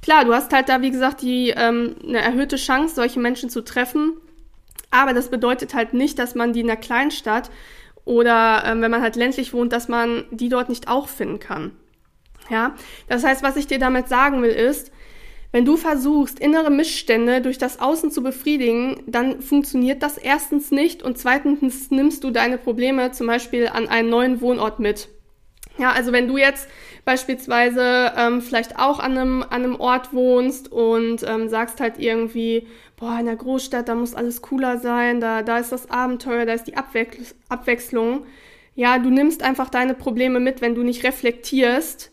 Klar, 0.00 0.24
du 0.24 0.32
hast 0.32 0.52
halt 0.52 0.68
da, 0.68 0.80
wie 0.80 0.92
gesagt, 0.92 1.22
die 1.22 1.52
ähm, 1.56 1.96
eine 2.06 2.20
erhöhte 2.20 2.56
Chance, 2.56 2.94
solche 2.94 3.18
Menschen 3.18 3.50
zu 3.50 3.64
treffen. 3.64 4.12
Aber 4.90 5.14
das 5.14 5.30
bedeutet 5.30 5.74
halt 5.74 5.94
nicht, 5.94 6.18
dass 6.18 6.36
man 6.36 6.52
die 6.52 6.60
in 6.60 6.68
der 6.68 6.76
Kleinstadt 6.76 7.50
oder 8.04 8.62
ähm, 8.66 8.82
wenn 8.82 8.90
man 8.90 9.02
halt 9.02 9.16
ländlich 9.16 9.52
wohnt, 9.52 9.72
dass 9.72 9.88
man 9.88 10.26
die 10.30 10.48
dort 10.48 10.68
nicht 10.68 10.88
auch 10.88 11.08
finden 11.08 11.40
kann. 11.40 11.72
Ja, 12.50 12.74
das 13.08 13.24
heißt, 13.24 13.42
was 13.42 13.56
ich 13.56 13.66
dir 13.66 13.78
damit 13.78 14.08
sagen 14.08 14.42
will, 14.42 14.50
ist, 14.50 14.90
wenn 15.50 15.64
du 15.64 15.76
versuchst, 15.76 16.38
innere 16.38 16.70
Missstände 16.70 17.40
durch 17.40 17.56
das 17.56 17.80
Außen 17.80 18.10
zu 18.10 18.22
befriedigen, 18.22 19.02
dann 19.06 19.40
funktioniert 19.40 20.02
das 20.02 20.18
erstens 20.18 20.70
nicht 20.70 21.02
und 21.02 21.16
zweitens 21.16 21.90
nimmst 21.90 22.22
du 22.22 22.30
deine 22.30 22.58
Probleme 22.58 23.12
zum 23.12 23.26
Beispiel 23.26 23.68
an 23.68 23.88
einen 23.88 24.10
neuen 24.10 24.40
Wohnort 24.42 24.78
mit. 24.78 25.08
Ja, 25.78 25.92
also 25.92 26.12
wenn 26.12 26.26
du 26.26 26.36
jetzt 26.36 26.68
beispielsweise 27.04 28.12
ähm, 28.16 28.42
vielleicht 28.42 28.78
auch 28.78 28.98
an 28.98 29.16
einem, 29.16 29.42
an 29.42 29.64
einem 29.64 29.76
Ort 29.76 30.12
wohnst 30.12 30.70
und 30.70 31.22
ähm, 31.22 31.48
sagst 31.48 31.80
halt 31.80 31.98
irgendwie, 31.98 32.66
boah, 32.96 33.16
in 33.18 33.26
der 33.26 33.36
Großstadt, 33.36 33.88
da 33.88 33.94
muss 33.94 34.14
alles 34.14 34.42
cooler 34.42 34.78
sein, 34.78 35.20
da, 35.20 35.42
da 35.42 35.58
ist 35.58 35.72
das 35.72 35.88
Abenteuer, 35.88 36.44
da 36.46 36.52
ist 36.52 36.64
die 36.64 36.76
Abwechs 36.76 37.34
Abwechslung. 37.48 38.26
Ja, 38.74 38.98
du 38.98 39.08
nimmst 39.08 39.42
einfach 39.42 39.70
deine 39.70 39.94
Probleme 39.94 40.40
mit, 40.40 40.60
wenn 40.60 40.74
du 40.74 40.82
nicht 40.82 41.04
reflektierst, 41.04 42.10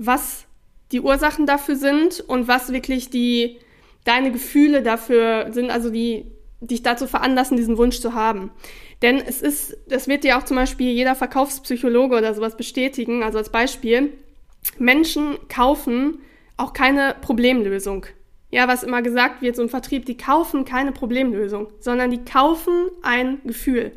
was 0.00 0.46
die 0.92 1.00
Ursachen 1.00 1.46
dafür 1.46 1.76
sind 1.76 2.20
und 2.20 2.48
was 2.48 2.72
wirklich 2.72 3.10
die 3.10 3.58
deine 4.04 4.32
Gefühle 4.32 4.82
dafür 4.82 5.48
sind, 5.52 5.70
also 5.70 5.90
die 5.90 6.24
dich 6.60 6.82
dazu 6.82 7.06
veranlassen, 7.06 7.56
diesen 7.56 7.76
Wunsch 7.78 8.00
zu 8.00 8.14
haben. 8.14 8.50
Denn 9.02 9.16
es 9.18 9.40
ist, 9.40 9.76
das 9.88 10.08
wird 10.08 10.24
dir 10.24 10.38
auch 10.38 10.44
zum 10.44 10.56
Beispiel 10.56 10.90
jeder 10.90 11.14
Verkaufspsychologe 11.14 12.16
oder 12.16 12.34
sowas 12.34 12.56
bestätigen, 12.56 13.22
also 13.22 13.38
als 13.38 13.50
Beispiel, 13.50 14.12
Menschen 14.78 15.38
kaufen 15.48 16.18
auch 16.56 16.72
keine 16.72 17.14
Problemlösung. 17.20 18.06
Ja, 18.50 18.68
was 18.68 18.82
immer 18.82 19.00
gesagt 19.00 19.42
wird, 19.42 19.56
so 19.56 19.62
im 19.62 19.68
Vertrieb, 19.68 20.06
die 20.06 20.16
kaufen 20.16 20.64
keine 20.64 20.92
Problemlösung, 20.92 21.68
sondern 21.78 22.10
die 22.10 22.24
kaufen 22.24 22.90
ein 23.02 23.40
Gefühl. 23.44 23.92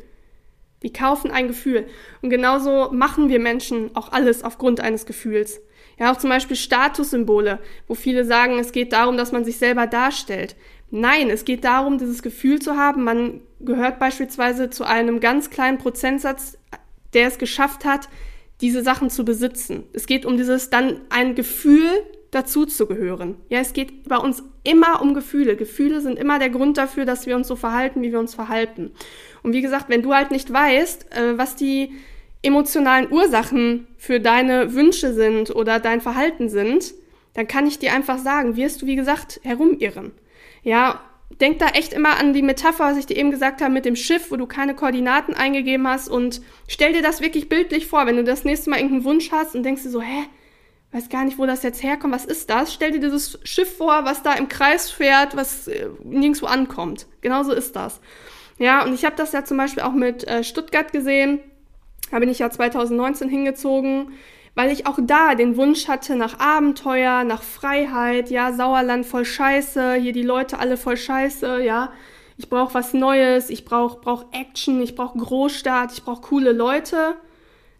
Die 0.82 0.92
kaufen 0.92 1.30
ein 1.30 1.48
Gefühl. 1.48 1.86
Und 2.22 2.30
genauso 2.30 2.90
machen 2.92 3.28
wir 3.28 3.40
Menschen 3.40 3.90
auch 3.96 4.12
alles 4.12 4.44
aufgrund 4.44 4.80
eines 4.80 5.06
Gefühls. 5.06 5.60
Ja, 5.98 6.12
auch 6.12 6.16
zum 6.16 6.30
Beispiel 6.30 6.56
Statussymbole, 6.56 7.60
wo 7.86 7.94
viele 7.94 8.24
sagen, 8.24 8.58
es 8.58 8.72
geht 8.72 8.92
darum, 8.92 9.16
dass 9.16 9.32
man 9.32 9.44
sich 9.44 9.58
selber 9.58 9.86
darstellt. 9.86 10.56
Nein, 10.90 11.30
es 11.30 11.44
geht 11.44 11.64
darum, 11.64 11.98
dieses 11.98 12.22
Gefühl 12.22 12.60
zu 12.60 12.76
haben, 12.76 13.04
man 13.04 13.40
gehört 13.60 13.98
beispielsweise 13.98 14.70
zu 14.70 14.84
einem 14.84 15.20
ganz 15.20 15.50
kleinen 15.50 15.78
Prozentsatz, 15.78 16.58
der 17.14 17.28
es 17.28 17.38
geschafft 17.38 17.84
hat, 17.84 18.08
diese 18.60 18.82
Sachen 18.82 19.10
zu 19.10 19.24
besitzen. 19.24 19.84
Es 19.92 20.06
geht 20.06 20.26
um 20.26 20.36
dieses 20.36 20.70
dann 20.70 21.00
ein 21.10 21.34
Gefühl 21.34 21.88
dazu 22.30 22.66
zu 22.66 22.86
gehören. 22.86 23.36
Ja, 23.48 23.60
es 23.60 23.72
geht 23.72 24.08
bei 24.08 24.16
uns 24.16 24.42
immer 24.64 25.00
um 25.02 25.14
Gefühle. 25.14 25.56
Gefühle 25.56 26.00
sind 26.00 26.18
immer 26.18 26.38
der 26.38 26.50
Grund 26.50 26.78
dafür, 26.78 27.04
dass 27.04 27.26
wir 27.26 27.36
uns 27.36 27.48
so 27.48 27.56
verhalten, 27.56 28.02
wie 28.02 28.12
wir 28.12 28.18
uns 28.18 28.34
verhalten. 28.34 28.92
Und 29.42 29.52
wie 29.52 29.62
gesagt, 29.62 29.88
wenn 29.88 30.02
du 30.02 30.14
halt 30.14 30.30
nicht 30.30 30.52
weißt, 30.52 31.16
äh, 31.16 31.38
was 31.38 31.56
die 31.56 31.92
emotionalen 32.44 33.10
Ursachen 33.10 33.86
für 33.96 34.20
deine 34.20 34.74
Wünsche 34.74 35.12
sind 35.12 35.54
oder 35.54 35.80
dein 35.80 36.00
Verhalten 36.00 36.48
sind, 36.48 36.94
dann 37.34 37.48
kann 37.48 37.66
ich 37.66 37.78
dir 37.78 37.92
einfach 37.92 38.18
sagen, 38.18 38.56
wirst 38.56 38.82
du, 38.82 38.86
wie 38.86 38.96
gesagt, 38.96 39.40
herumirren. 39.42 40.12
Ja, 40.62 41.00
denk 41.40 41.58
da 41.58 41.68
echt 41.68 41.92
immer 41.92 42.18
an 42.18 42.32
die 42.32 42.42
Metapher, 42.42 42.84
was 42.84 42.96
ich 42.96 43.06
dir 43.06 43.16
eben 43.16 43.30
gesagt 43.30 43.60
habe 43.60 43.72
mit 43.72 43.84
dem 43.84 43.96
Schiff, 43.96 44.30
wo 44.30 44.36
du 44.36 44.46
keine 44.46 44.74
Koordinaten 44.74 45.34
eingegeben 45.34 45.86
hast 45.88 46.08
und 46.08 46.40
stell 46.68 46.92
dir 46.92 47.02
das 47.02 47.20
wirklich 47.20 47.48
bildlich 47.48 47.86
vor, 47.86 48.06
wenn 48.06 48.16
du 48.16 48.24
das 48.24 48.44
nächste 48.44 48.70
Mal 48.70 48.76
irgendeinen 48.76 49.04
Wunsch 49.04 49.32
hast 49.32 49.54
und 49.54 49.64
denkst 49.64 49.82
dir 49.82 49.90
so, 49.90 50.00
hä, 50.00 50.24
weiß 50.92 51.08
gar 51.08 51.24
nicht, 51.24 51.38
wo 51.38 51.46
das 51.46 51.64
jetzt 51.64 51.82
herkommt, 51.82 52.14
was 52.14 52.24
ist 52.24 52.50
das? 52.50 52.72
Stell 52.72 52.92
dir 52.92 53.00
dieses 53.00 53.38
Schiff 53.42 53.76
vor, 53.76 54.04
was 54.04 54.22
da 54.22 54.34
im 54.34 54.48
Kreis 54.48 54.90
fährt, 54.90 55.36
was 55.36 55.66
äh, 55.66 55.88
nirgendwo 56.04 56.46
ankommt. 56.46 57.06
Genauso 57.20 57.52
ist 57.52 57.74
das. 57.74 58.00
Ja, 58.58 58.84
und 58.84 58.94
ich 58.94 59.04
habe 59.04 59.16
das 59.16 59.32
ja 59.32 59.44
zum 59.44 59.56
Beispiel 59.56 59.82
auch 59.82 59.92
mit 59.92 60.24
äh, 60.28 60.44
Stuttgart 60.44 60.92
gesehen. 60.92 61.40
Da 62.10 62.18
bin 62.18 62.28
ich 62.28 62.38
ja 62.38 62.50
2019 62.50 63.28
hingezogen, 63.28 64.12
weil 64.54 64.70
ich 64.70 64.86
auch 64.86 64.98
da 65.02 65.34
den 65.34 65.56
Wunsch 65.56 65.88
hatte 65.88 66.16
nach 66.16 66.38
Abenteuer, 66.38 67.24
nach 67.24 67.42
Freiheit, 67.42 68.30
ja, 68.30 68.52
Sauerland 68.52 69.04
voll 69.04 69.24
Scheiße, 69.24 69.94
hier 69.94 70.12
die 70.12 70.22
Leute 70.22 70.58
alle 70.58 70.76
voll 70.76 70.96
Scheiße, 70.96 71.62
ja. 71.62 71.92
Ich 72.36 72.48
brauche 72.48 72.74
was 72.74 72.94
Neues, 72.94 73.50
ich 73.50 73.64
brauche 73.64 74.00
brauch 74.00 74.26
Action, 74.32 74.82
ich 74.82 74.96
brauche 74.96 75.18
Großstadt, 75.18 75.92
ich 75.92 76.02
brauche 76.02 76.22
coole 76.22 76.52
Leute. 76.52 77.14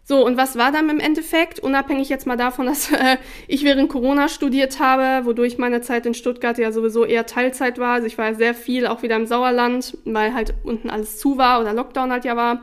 So, 0.07 0.23
und 0.23 0.37
was 0.37 0.55
war 0.55 0.71
dann 0.71 0.87
im 0.89 0.99
Endeffekt? 0.99 1.59
Unabhängig 1.59 2.09
jetzt 2.09 2.27
mal 2.27 2.37
davon, 2.37 2.65
dass 2.67 2.91
äh, 2.91 3.17
ich 3.47 3.63
während 3.63 3.89
Corona 3.89 4.29
studiert 4.29 4.79
habe, 4.79 5.25
wodurch 5.25 5.57
meine 5.57 5.81
Zeit 5.81 6.05
in 6.05 6.13
Stuttgart 6.13 6.57
ja 6.57 6.71
sowieso 6.71 7.05
eher 7.05 7.25
Teilzeit 7.25 7.79
war. 7.79 7.95
Also 7.95 8.07
ich 8.07 8.17
war 8.17 8.33
sehr 8.35 8.53
viel 8.53 8.87
auch 8.87 9.01
wieder 9.01 9.15
im 9.15 9.25
Sauerland, 9.25 9.97
weil 10.05 10.33
halt 10.33 10.53
unten 10.63 10.89
alles 10.89 11.17
zu 11.17 11.37
war 11.37 11.59
oder 11.59 11.73
Lockdown 11.73 12.11
halt 12.11 12.23
ja 12.23 12.35
war 12.35 12.61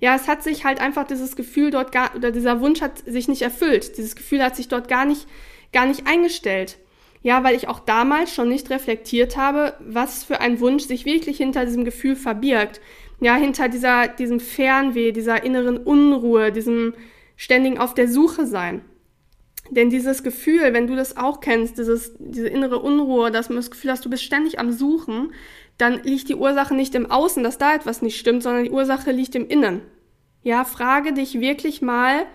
ja, 0.00 0.14
es 0.14 0.28
hat 0.28 0.42
sich 0.42 0.64
halt 0.64 0.80
einfach 0.80 1.06
dieses 1.06 1.34
Gefühl 1.34 1.70
dort 1.70 1.92
gar, 1.92 2.14
oder 2.14 2.30
dieser 2.30 2.60
Wunsch 2.60 2.80
hat 2.80 2.98
sich 2.98 3.28
nicht 3.28 3.42
erfüllt. 3.42 3.98
Dieses 3.98 4.14
Gefühl 4.14 4.42
hat 4.42 4.54
sich 4.54 4.68
dort 4.68 4.88
gar 4.88 5.04
nicht, 5.04 5.26
gar 5.72 5.86
nicht 5.86 6.06
eingestellt. 6.06 6.78
Ja, 7.22 7.42
weil 7.42 7.56
ich 7.56 7.66
auch 7.66 7.80
damals 7.80 8.32
schon 8.32 8.48
nicht 8.48 8.70
reflektiert 8.70 9.36
habe, 9.36 9.74
was 9.80 10.22
für 10.22 10.40
ein 10.40 10.60
Wunsch 10.60 10.84
sich 10.84 11.04
wirklich 11.04 11.38
hinter 11.38 11.64
diesem 11.64 11.84
Gefühl 11.84 12.14
verbirgt. 12.14 12.80
Ja, 13.20 13.34
hinter 13.34 13.68
dieser, 13.68 14.06
diesem 14.06 14.38
Fernweh, 14.38 15.10
dieser 15.10 15.42
inneren 15.42 15.78
Unruhe, 15.78 16.52
diesem 16.52 16.94
ständigen 17.36 17.78
auf 17.78 17.94
der 17.94 18.06
Suche 18.06 18.46
sein. 18.46 18.82
Denn 19.70 19.90
dieses 19.90 20.22
Gefühl, 20.22 20.72
wenn 20.72 20.86
du 20.86 20.94
das 20.94 21.16
auch 21.16 21.40
kennst, 21.40 21.76
dieses, 21.76 22.14
diese 22.18 22.48
innere 22.48 22.78
Unruhe, 22.78 23.30
dass 23.32 23.48
man 23.48 23.56
das 23.56 23.70
Gefühl 23.70 23.90
hast, 23.90 24.04
du 24.04 24.10
bist 24.10 24.22
ständig 24.22 24.58
am 24.60 24.72
Suchen, 24.72 25.32
dann 25.78 26.02
liegt 26.02 26.28
die 26.28 26.34
Ursache 26.34 26.74
nicht 26.74 26.94
im 26.94 27.10
Außen, 27.10 27.42
dass 27.42 27.56
da 27.56 27.74
etwas 27.74 28.02
nicht 28.02 28.18
stimmt, 28.18 28.42
sondern 28.42 28.64
die 28.64 28.70
Ursache 28.70 29.12
liegt 29.12 29.34
im 29.34 29.48
Innen. 29.48 29.80
Ja, 30.42 30.64
frage 30.64 31.12
dich 31.12 31.40
wirklich 31.40 31.82
mal, 31.82 32.26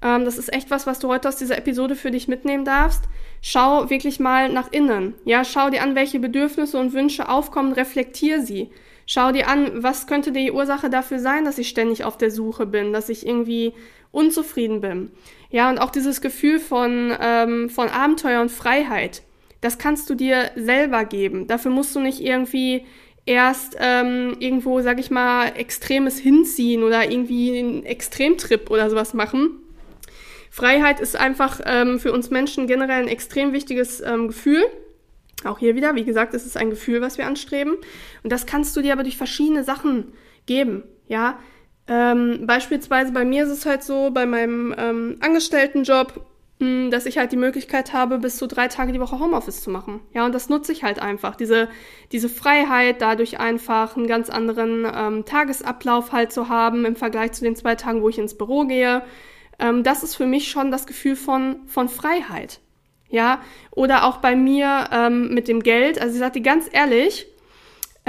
ähm, 0.00 0.24
das 0.24 0.38
ist 0.38 0.52
echt 0.52 0.70
was, 0.70 0.86
was 0.86 1.00
du 1.00 1.08
heute 1.08 1.28
aus 1.28 1.36
dieser 1.36 1.58
Episode 1.58 1.96
für 1.96 2.10
dich 2.10 2.28
mitnehmen 2.28 2.64
darfst. 2.64 3.04
Schau 3.42 3.90
wirklich 3.90 4.20
mal 4.20 4.48
nach 4.48 4.72
innen. 4.72 5.14
Ja, 5.24 5.44
schau 5.44 5.70
dir 5.70 5.82
an, 5.82 5.94
welche 5.94 6.20
Bedürfnisse 6.20 6.78
und 6.78 6.92
Wünsche 6.92 7.28
aufkommen, 7.28 7.72
reflektier 7.72 8.42
sie. 8.42 8.70
Schau 9.06 9.32
dir 9.32 9.48
an, 9.48 9.82
was 9.82 10.06
könnte 10.06 10.32
die 10.32 10.52
Ursache 10.52 10.90
dafür 10.90 11.18
sein, 11.18 11.44
dass 11.44 11.58
ich 11.58 11.68
ständig 11.68 12.04
auf 12.04 12.18
der 12.18 12.30
Suche 12.30 12.66
bin, 12.66 12.92
dass 12.92 13.08
ich 13.08 13.26
irgendwie 13.26 13.72
unzufrieden 14.10 14.80
bin. 14.80 15.10
Ja, 15.50 15.70
und 15.70 15.78
auch 15.78 15.90
dieses 15.90 16.20
Gefühl 16.20 16.58
von, 16.58 17.16
ähm, 17.20 17.70
von 17.70 17.88
Abenteuer 17.88 18.40
und 18.40 18.50
Freiheit 18.50 19.22
das 19.60 19.78
kannst 19.78 20.08
du 20.10 20.14
dir 20.14 20.50
selber 20.56 21.04
geben. 21.04 21.46
Dafür 21.46 21.70
musst 21.70 21.94
du 21.94 22.00
nicht 22.00 22.20
irgendwie 22.20 22.86
erst 23.26 23.76
ähm, 23.78 24.36
irgendwo, 24.38 24.80
sag 24.80 24.98
ich 24.98 25.10
mal, 25.10 25.48
Extremes 25.48 26.18
hinziehen 26.18 26.82
oder 26.82 27.10
irgendwie 27.10 27.58
einen 27.58 27.84
Extremtrip 27.84 28.70
oder 28.70 28.88
sowas 28.88 29.14
machen. 29.14 29.60
Freiheit 30.50 30.98
ist 31.00 31.14
einfach 31.14 31.60
ähm, 31.66 32.00
für 32.00 32.12
uns 32.12 32.30
Menschen 32.30 32.66
generell 32.66 33.02
ein 33.02 33.08
extrem 33.08 33.52
wichtiges 33.52 34.00
ähm, 34.00 34.28
Gefühl. 34.28 34.64
Auch 35.44 35.58
hier 35.58 35.76
wieder, 35.76 35.94
wie 35.94 36.04
gesagt, 36.04 36.34
es 36.34 36.46
ist 36.46 36.56
ein 36.56 36.70
Gefühl, 36.70 37.00
was 37.00 37.18
wir 37.18 37.26
anstreben. 37.26 37.76
Und 38.22 38.32
das 38.32 38.46
kannst 38.46 38.76
du 38.76 38.82
dir 38.82 38.92
aber 38.92 39.02
durch 39.02 39.16
verschiedene 39.16 39.62
Sachen 39.62 40.12
geben. 40.46 40.84
Ja, 41.06 41.38
ähm, 41.86 42.46
beispielsweise 42.46 43.12
bei 43.12 43.24
mir 43.24 43.44
ist 43.44 43.50
es 43.50 43.66
halt 43.66 43.82
so, 43.82 44.10
bei 44.10 44.26
meinem 44.26 44.74
ähm, 44.76 45.16
Angestelltenjob 45.20 46.27
dass 46.60 47.06
ich 47.06 47.18
halt 47.18 47.30
die 47.30 47.36
Möglichkeit 47.36 47.92
habe, 47.92 48.18
bis 48.18 48.36
zu 48.36 48.48
drei 48.48 48.66
Tage 48.66 48.92
die 48.92 48.98
Woche 49.00 49.20
Homeoffice 49.20 49.62
zu 49.62 49.70
machen. 49.70 50.00
Ja, 50.12 50.26
und 50.26 50.34
das 50.34 50.48
nutze 50.48 50.72
ich 50.72 50.82
halt 50.82 50.98
einfach. 50.98 51.36
Diese, 51.36 51.68
diese 52.10 52.28
Freiheit, 52.28 53.00
dadurch 53.00 53.38
einfach 53.38 53.96
einen 53.96 54.08
ganz 54.08 54.28
anderen 54.28 54.84
ähm, 54.92 55.24
Tagesablauf 55.24 56.10
halt 56.10 56.32
zu 56.32 56.48
haben 56.48 56.84
im 56.84 56.96
Vergleich 56.96 57.32
zu 57.32 57.44
den 57.44 57.54
zwei 57.54 57.76
Tagen, 57.76 58.02
wo 58.02 58.08
ich 58.08 58.18
ins 58.18 58.36
Büro 58.36 58.64
gehe. 58.64 59.02
Ähm, 59.60 59.84
das 59.84 60.02
ist 60.02 60.16
für 60.16 60.26
mich 60.26 60.50
schon 60.50 60.72
das 60.72 60.86
Gefühl 60.86 61.14
von, 61.14 61.60
von 61.66 61.88
Freiheit. 61.88 62.60
Ja, 63.08 63.40
oder 63.70 64.04
auch 64.04 64.18
bei 64.18 64.34
mir 64.34 64.88
ähm, 64.92 65.32
mit 65.32 65.46
dem 65.46 65.62
Geld. 65.62 66.00
Also 66.00 66.14
ich 66.14 66.18
sage 66.18 66.40
dir 66.40 66.42
ganz 66.42 66.68
ehrlich, 66.70 67.26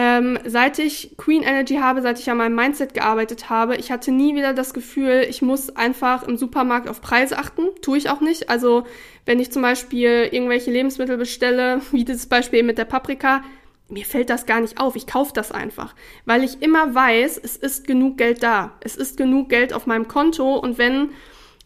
ähm, 0.02 0.40
seit 0.46 0.80
ich 0.80 1.18
Queen 1.18 1.44
Energy 1.44 1.76
habe, 1.76 2.02
seit 2.02 2.20
ich 2.20 2.32
an 2.32 2.38
meinem 2.38 2.56
Mindset 2.56 2.94
gearbeitet 2.94 3.50
habe, 3.50 3.76
ich 3.76 3.92
hatte 3.92 4.14
nie 4.14 4.34
wieder 4.34 4.54
das 4.54 4.74
Gefühl, 4.74 5.26
ich 5.30 5.42
muss 5.42 5.76
einfach 5.76 6.24
im 6.24 6.38
Supermarkt 6.38 6.88
auf 6.88 7.02
Preise 7.02 7.38
achten. 7.38 7.64
Tue 7.82 7.98
ich 7.98 8.10
auch 8.10 8.22
nicht. 8.22 8.50
Also 8.50 8.86
wenn 9.26 9.42
ich 9.42 9.52
zum 9.52 9.62
Beispiel 9.62 10.30
irgendwelche 10.32 10.72
Lebensmittel 10.72 11.18
bestelle, 11.18 11.82
wie 11.92 12.06
dieses 12.06 12.28
Beispiel 12.28 12.64
mit 12.64 12.78
der 12.78 12.86
Paprika, 12.86 13.44
mir 13.90 14.06
fällt 14.06 14.30
das 14.30 14.46
gar 14.46 14.62
nicht 14.62 14.80
auf. 14.80 14.96
Ich 14.96 15.06
kaufe 15.06 15.34
das 15.34 15.52
einfach, 15.52 15.94
weil 16.24 16.46
ich 16.46 16.62
immer 16.62 16.96
weiß, 16.96 17.38
es 17.38 17.58
ist 17.58 17.86
genug 17.86 18.18
Geld 18.18 18.42
da. 18.42 18.72
Es 18.80 18.96
ist 18.96 19.18
genug 19.18 19.50
Geld 19.50 19.74
auf 19.74 19.86
meinem 19.86 20.08
Konto 20.08 20.56
und 20.56 20.78
wenn 20.78 21.10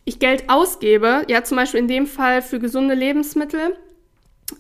ich 0.06 0.18
Geld 0.18 0.50
ausgebe, 0.50 1.24
ja 1.30 1.44
zum 1.44 1.58
Beispiel 1.58 1.82
in 1.82 1.88
dem 1.88 2.08
Fall 2.08 2.42
für 2.42 2.58
gesunde 2.58 2.96
Lebensmittel, 2.96 3.78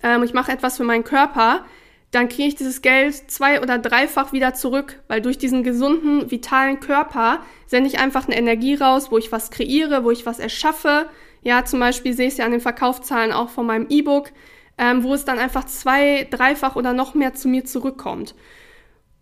ähm, 0.03 0.21
ich 0.21 0.33
mache 0.33 0.51
etwas 0.51 0.77
für 0.77 0.83
meinen 0.83 1.03
Körper, 1.03 1.65
dann 2.13 2.29
kriege 2.29 2.49
ich 2.49 2.55
dieses 2.55 2.83
Geld 2.83 3.15
zwei- 3.31 3.59
oder 3.59 3.79
dreifach 3.79 4.33
wieder 4.33 4.53
zurück, 4.53 5.01
weil 5.07 5.19
durch 5.19 5.39
diesen 5.39 5.63
gesunden, 5.63 6.29
vitalen 6.29 6.79
Körper 6.79 7.39
sende 7.65 7.89
ich 7.89 7.99
einfach 7.99 8.27
eine 8.27 8.37
Energie 8.37 8.75
raus, 8.75 9.11
wo 9.11 9.17
ich 9.17 9.31
was 9.31 9.49
kreiere, 9.49 10.03
wo 10.03 10.11
ich 10.11 10.27
was 10.27 10.37
erschaffe. 10.37 11.07
Ja, 11.41 11.65
zum 11.65 11.79
Beispiel 11.79 12.13
sehe 12.13 12.27
ich 12.27 12.33
es 12.33 12.37
ja 12.37 12.45
an 12.45 12.51
den 12.51 12.61
Verkaufszahlen 12.61 13.31
auch 13.31 13.49
von 13.49 13.65
meinem 13.65 13.87
E-Book, 13.89 14.31
ähm, 14.77 15.03
wo 15.03 15.15
es 15.15 15.25
dann 15.25 15.39
einfach 15.39 15.65
zwei, 15.65 16.27
dreifach 16.29 16.75
oder 16.75 16.93
noch 16.93 17.15
mehr 17.15 17.33
zu 17.33 17.47
mir 17.47 17.65
zurückkommt. 17.65 18.35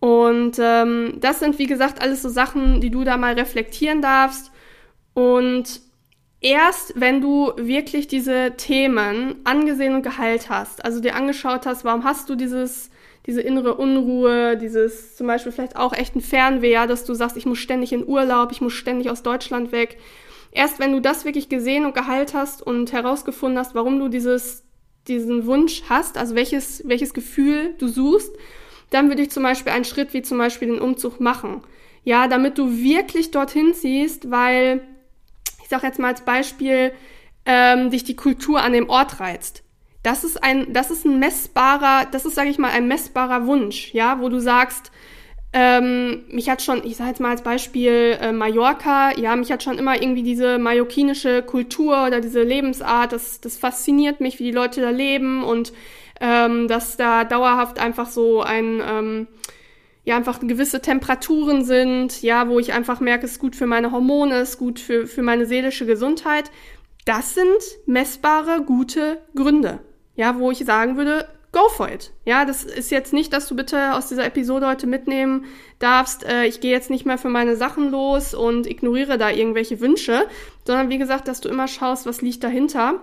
Und 0.01 0.57
ähm, 0.60 1.13
das 1.21 1.39
sind, 1.39 1.60
wie 1.60 1.67
gesagt, 1.67 2.01
alles 2.01 2.21
so 2.21 2.27
Sachen, 2.29 2.81
die 2.81 2.89
du 2.89 3.05
da 3.05 3.15
mal 3.15 3.36
reflektieren 3.36 4.01
darfst. 4.01 4.51
Und 5.13 5.79
erst 6.41 7.00
wenn 7.00 7.21
du 7.21 7.53
wirklich 7.55 8.07
diese 8.07 8.53
Themen 8.57 9.36
angesehen 9.43 9.95
und 9.95 10.01
geheilt 10.01 10.50
hast, 10.50 10.83
also 10.83 11.00
dir 11.00 11.15
angeschaut 11.15 11.65
hast, 11.65 11.86
warum 11.86 12.03
hast 12.03 12.29
du 12.29 12.36
dieses, 12.36 12.89
diese 13.27 13.41
innere 13.41 13.75
Unruhe, 13.75 14.57
dieses 14.57 15.15
zum 15.15 15.27
Beispiel 15.27 15.51
vielleicht 15.51 15.75
auch 15.75 15.93
echt 15.93 16.15
ein 16.15 16.21
Fernweh, 16.21 16.88
dass 16.88 17.05
du 17.05 17.13
sagst, 17.13 17.38
ich 17.38 17.45
muss 17.45 17.60
ständig 17.60 17.93
in 17.93 18.07
Urlaub, 18.07 18.51
ich 18.51 18.62
muss 18.62 18.74
ständig 18.74 19.10
aus 19.10 19.21
Deutschland 19.21 19.71
weg. 19.71 20.00
Erst 20.51 20.79
wenn 20.79 20.91
du 20.91 21.00
das 21.00 21.24
wirklich 21.24 21.48
gesehen 21.48 21.86
und 21.86 21.93
geheilt 21.93 22.33
hast 22.33 22.62
und 22.62 22.91
herausgefunden 22.91 23.60
hast, 23.60 23.75
warum 23.75 24.00
du 24.00 24.10
dieses, 24.10 24.65
diesen 25.07 25.45
Wunsch 25.45 25.83
hast, 25.88 26.17
also 26.17 26.36
welches, 26.36 26.81
welches 26.88 27.13
Gefühl 27.13 27.75
du 27.77 27.88
suchst, 27.88 28.36
dann 28.89 29.07
würde 29.07 29.21
ich 29.21 29.31
zum 29.31 29.43
Beispiel 29.43 29.71
einen 29.71 29.86
Schritt 29.86 30.13
wie 30.13 30.24
zum 30.24 30.38
Beispiel 30.39 30.67
den 30.67 30.81
Umzug 30.81 31.19
machen. 31.21 31.62
Ja, 32.03 32.27
damit 32.27 32.57
du 32.57 32.79
wirklich 32.79 33.31
dorthin 33.31 33.74
ziehst, 33.74 34.31
weil 34.31 34.81
sage 35.71 35.87
jetzt 35.87 35.99
mal 35.99 36.09
als 36.09 36.21
Beispiel, 36.21 36.93
ähm, 37.45 37.89
dich 37.89 38.03
die 38.03 38.15
Kultur 38.15 38.61
an 38.61 38.73
dem 38.73 38.89
Ort 38.89 39.19
reizt. 39.19 39.63
Das 40.03 40.23
ist 40.23 40.43
ein, 40.43 40.73
das 40.73 40.91
ist 40.91 41.05
ein 41.05 41.19
messbarer, 41.19 42.05
das 42.11 42.25
ist, 42.25 42.35
sage 42.35 42.49
ich 42.49 42.57
mal, 42.59 42.71
ein 42.71 42.87
messbarer 42.87 43.45
Wunsch, 43.47 43.93
ja, 43.93 44.19
wo 44.19 44.29
du 44.29 44.39
sagst, 44.39 44.91
ähm, 45.53 46.23
mich 46.29 46.49
hat 46.49 46.61
schon, 46.61 46.85
ich 46.85 46.95
sage 46.95 47.09
jetzt 47.09 47.19
mal 47.19 47.31
als 47.31 47.43
Beispiel 47.43 48.17
äh, 48.21 48.31
Mallorca, 48.31 49.17
ja, 49.19 49.35
mich 49.35 49.51
hat 49.51 49.63
schon 49.63 49.77
immer 49.77 50.01
irgendwie 50.01 50.23
diese 50.23 50.57
mallorquinische 50.57 51.43
Kultur 51.43 52.05
oder 52.07 52.21
diese 52.21 52.41
Lebensart, 52.41 53.11
das, 53.11 53.41
das 53.41 53.57
fasziniert 53.57 54.21
mich, 54.21 54.39
wie 54.39 54.45
die 54.45 54.51
Leute 54.51 54.81
da 54.81 54.91
leben 54.91 55.43
und 55.43 55.73
ähm, 56.21 56.67
dass 56.67 56.95
da 56.95 57.25
dauerhaft 57.25 57.79
einfach 57.79 58.07
so 58.07 58.41
ein, 58.41 58.81
ähm, 58.87 59.27
ja 60.03 60.15
einfach 60.15 60.39
gewisse 60.39 60.81
Temperaturen 60.81 61.63
sind, 61.63 62.22
ja, 62.22 62.48
wo 62.50 62.60
ich 62.60 62.74
einfach 62.74 63.00
merke, 63.00 63.25
es 63.25 63.34
ist 63.34 63.39
gut 63.39 63.55
für 63.55 63.67
meine 63.67 63.91
Hormone, 63.91 64.36
es 64.36 64.51
ist 64.51 64.58
gut 64.58 64.79
für, 64.79 65.08
für 65.08 65.22
meine 65.22 65.46
seelische 65.46 65.86
Gesundheit. 65.86 66.51
Das 67.05 67.36
sind 67.36 67.62
messbare, 67.86 68.63
gute 68.63 69.22
Gründe, 69.36 69.79
ja, 70.15 70.38
wo 70.38 70.51
ich 70.51 70.60
sagen 70.60 70.98
würde, 70.98 71.27
go 71.51 71.67
for 71.70 71.89
it. 71.89 72.12
Ja, 72.25 72.46
das 72.46 72.63
ist 72.63 72.91
jetzt 72.91 73.13
nicht, 73.13 73.34
dass 73.34 73.48
du 73.48 73.55
bitte 73.55 73.93
aus 73.93 74.08
dieser 74.08 74.25
Episode 74.25 74.67
heute 74.67 74.88
mitnehmen 74.88 75.46
darfst, 75.79 76.24
äh, 76.24 76.46
ich 76.46 76.62
gehe 76.62 76.72
jetzt 76.72 76.89
nicht 76.89 77.05
mehr 77.05 77.17
für 77.17 77.29
meine 77.29 77.55
Sachen 77.55 77.91
los 77.91 78.34
und 78.34 78.67
ignoriere 78.67 79.17
da 79.17 79.29
irgendwelche 79.29 79.79
Wünsche, 79.79 80.27
sondern 80.65 80.89
wie 80.89 80.98
gesagt, 80.98 81.27
dass 81.27 81.41
du 81.41 81.50
immer 81.50 81.67
schaust, 81.67 82.05
was 82.05 82.22
liegt 82.22 82.43
dahinter. 82.43 83.01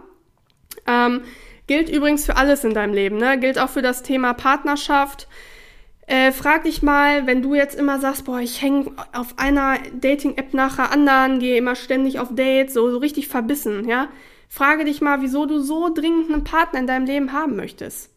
Ähm, 0.87 1.23
gilt 1.67 1.88
übrigens 1.88 2.25
für 2.25 2.37
alles 2.37 2.64
in 2.64 2.75
deinem 2.75 2.95
Leben, 2.95 3.19
ne? 3.19 3.38
Gilt 3.38 3.59
auch 3.59 3.69
für 3.69 3.83
das 3.83 4.02
Thema 4.02 4.33
Partnerschaft, 4.33 5.28
äh, 6.09 6.33
frag 6.33 6.65
dich 6.65 6.83
mal, 6.83 7.27
wenn 7.27 7.43
du 7.43 7.55
jetzt 7.55 7.79
immer 7.79 8.00
sagst, 8.00 8.25
boah, 8.25 8.41
ich 8.41 8.62
hänge 8.62 8.93
auf 9.12 9.38
einer 9.38 9.77
Dating-App 9.93 10.55
nach 10.55 10.77
der 10.77 10.91
anderen, 10.91 11.38
gehe 11.38 11.59
immer 11.59 11.77
ständig 11.77 12.19
auf 12.19 12.35
Dates, 12.35 12.75
so, 12.75 12.91
so 12.91 12.99
richtig 12.99 13.29
verbissen, 13.29 13.87
ja. 13.87 14.09
Frage 14.49 14.87
dich 14.87 15.03
mal, 15.03 15.21
wieso 15.21 15.45
du 15.45 15.61
so 15.61 15.92
dringend 15.92 16.33
einen 16.33 16.44
Partner 16.44 16.81
in 16.81 16.87
deinem 16.87 17.05
Leben 17.05 17.33
haben 17.35 17.57
möchtest. 17.57 18.11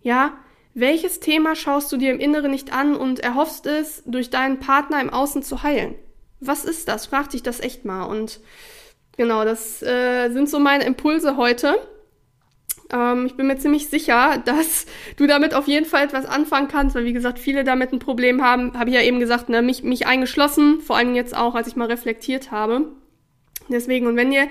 Ja? 0.00 0.32
Welches 0.74 1.20
Thema 1.20 1.54
schaust 1.54 1.90
du 1.92 1.96
dir 1.96 2.10
im 2.10 2.18
Inneren 2.18 2.50
nicht 2.50 2.72
an 2.72 2.96
und 2.96 3.20
erhoffst 3.20 3.66
es, 3.66 4.02
durch 4.04 4.28
deinen 4.30 4.58
Partner 4.58 5.00
im 5.00 5.10
Außen 5.10 5.42
zu 5.42 5.62
heilen? 5.62 5.94
Was 6.40 6.64
ist 6.64 6.88
das? 6.88 7.06
Frag 7.06 7.30
dich 7.30 7.44
das 7.44 7.60
echt 7.60 7.84
mal. 7.84 8.04
Und 8.04 8.40
genau, 9.16 9.44
das 9.44 9.82
äh, 9.82 10.30
sind 10.30 10.50
so 10.50 10.58
meine 10.58 10.84
Impulse 10.84 11.36
heute. 11.36 11.76
Ähm, 12.92 13.26
ich 13.26 13.36
bin 13.36 13.46
mir 13.46 13.56
ziemlich 13.58 13.88
sicher, 13.88 14.42
dass 14.44 14.86
du 15.16 15.26
damit 15.26 15.54
auf 15.54 15.66
jeden 15.66 15.86
Fall 15.86 16.04
etwas 16.04 16.26
anfangen 16.26 16.68
kannst, 16.68 16.94
weil 16.94 17.04
wie 17.04 17.12
gesagt, 17.12 17.38
viele 17.38 17.64
damit 17.64 17.92
ein 17.92 17.98
Problem 17.98 18.42
haben. 18.42 18.78
Habe 18.78 18.90
ich 18.90 18.96
ja 18.96 19.02
eben 19.02 19.20
gesagt, 19.20 19.48
ne, 19.48 19.62
mich, 19.62 19.82
mich 19.82 20.06
eingeschlossen, 20.06 20.80
vor 20.80 20.96
allem 20.96 21.14
jetzt 21.14 21.36
auch, 21.36 21.54
als 21.54 21.68
ich 21.68 21.76
mal 21.76 21.88
reflektiert 21.88 22.50
habe. 22.50 22.88
Deswegen, 23.68 24.06
und 24.06 24.16
wenn 24.16 24.30
dir 24.30 24.48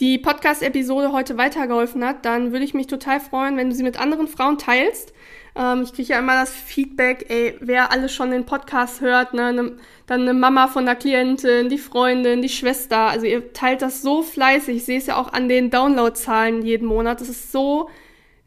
die 0.00 0.18
Podcast-Episode 0.18 1.12
heute 1.12 1.38
weitergeholfen 1.38 2.04
hat, 2.04 2.24
dann 2.24 2.52
würde 2.52 2.64
ich 2.64 2.74
mich 2.74 2.86
total 2.86 3.20
freuen, 3.20 3.56
wenn 3.56 3.70
du 3.70 3.76
sie 3.76 3.82
mit 3.82 4.00
anderen 4.00 4.28
Frauen 4.28 4.58
teilst. 4.58 5.12
Ähm, 5.56 5.82
ich 5.82 5.92
kriege 5.92 6.12
ja 6.12 6.18
immer 6.18 6.34
das 6.34 6.50
Feedback, 6.52 7.26
ey, 7.28 7.56
wer 7.60 7.90
alles 7.92 8.12
schon 8.12 8.30
den 8.30 8.44
Podcast 8.44 9.00
hört, 9.00 9.32
ne, 9.32 9.52
ne, 9.52 9.76
dann 10.06 10.22
eine 10.22 10.34
Mama 10.34 10.68
von 10.68 10.84
der 10.84 10.96
Klientin, 10.96 11.68
die 11.68 11.78
Freundin, 11.78 12.42
die 12.42 12.48
Schwester. 12.48 12.98
Also 12.98 13.26
ihr 13.26 13.52
teilt 13.52 13.82
das 13.82 14.02
so 14.02 14.22
fleißig. 14.22 14.76
Ich 14.76 14.84
sehe 14.84 14.98
es 14.98 15.06
ja 15.06 15.16
auch 15.16 15.32
an 15.32 15.48
den 15.48 15.70
Downloadzahlen 15.70 16.62
jeden 16.62 16.86
Monat. 16.86 17.20
Das 17.20 17.28
ist 17.28 17.52
so, 17.52 17.88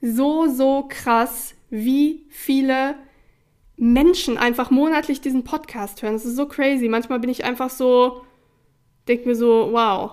so, 0.02 0.48
so 0.48 0.86
krass, 0.88 1.56
wie 1.70 2.26
viele 2.30 2.96
Menschen 3.76 4.38
einfach 4.38 4.72
monatlich 4.72 5.22
diesen 5.22 5.44
Podcast 5.44 6.02
hören. 6.02 6.14
Das 6.14 6.26
ist 6.26 6.36
so 6.36 6.48
crazy. 6.48 6.90
Manchmal 6.90 7.20
bin 7.20 7.30
ich 7.30 7.46
einfach 7.46 7.70
so, 7.70 8.22
denke 9.10 9.28
mir 9.28 9.36
so, 9.36 9.69
wow, 9.72 10.12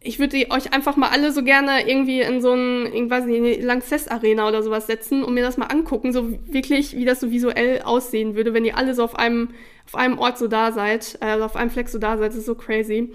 ich 0.00 0.18
würde 0.18 0.46
euch 0.50 0.72
einfach 0.72 0.96
mal 0.96 1.10
alle 1.10 1.32
so 1.32 1.42
gerne 1.42 1.88
irgendwie 1.88 2.20
in 2.20 2.40
so 2.40 2.52
ein, 2.52 2.86
irgendwas, 2.86 3.24
in 3.26 3.42
die 3.42 3.54
Lanxess 3.54 4.08
Arena 4.08 4.48
oder 4.48 4.62
sowas 4.62 4.86
setzen 4.86 5.24
und 5.24 5.34
mir 5.34 5.42
das 5.42 5.56
mal 5.56 5.66
angucken, 5.66 6.12
so 6.12 6.30
wirklich, 6.46 6.96
wie 6.96 7.04
das 7.04 7.20
so 7.20 7.30
visuell 7.30 7.82
aussehen 7.82 8.36
würde, 8.36 8.54
wenn 8.54 8.64
ihr 8.64 8.76
alle 8.76 8.94
so 8.94 9.02
auf 9.02 9.16
einem, 9.16 9.50
auf 9.86 9.96
einem 9.96 10.18
Ort 10.18 10.38
so 10.38 10.46
da 10.46 10.70
seid, 10.70 11.18
also 11.20 11.44
auf 11.44 11.56
einem 11.56 11.70
Fleck 11.70 11.88
so 11.88 11.98
da 11.98 12.16
seid, 12.16 12.30
das 12.30 12.38
ist 12.38 12.46
so 12.46 12.54
crazy. 12.54 13.12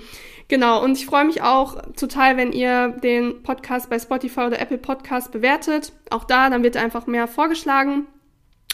Genau, 0.50 0.84
und 0.84 0.98
ich 0.98 1.06
freue 1.06 1.24
mich 1.24 1.42
auch 1.42 1.82
total, 1.96 2.36
wenn 2.36 2.52
ihr 2.52 2.90
den 2.90 3.44
Podcast 3.44 3.90
bei 3.90 3.98
Spotify 3.98 4.42
oder 4.42 4.60
Apple 4.60 4.78
Podcast 4.78 5.32
bewertet. 5.32 5.94
Auch 6.10 6.26
da, 6.26 6.50
dann 6.50 6.64
wird 6.64 6.76
einfach 6.76 7.08
mehr 7.08 7.28
vorgeschlagen. 7.28 8.08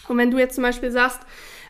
Und 0.07 0.17
wenn 0.17 0.31
du 0.31 0.39
jetzt 0.39 0.55
zum 0.55 0.63
Beispiel 0.63 0.89
sagst, 0.89 1.21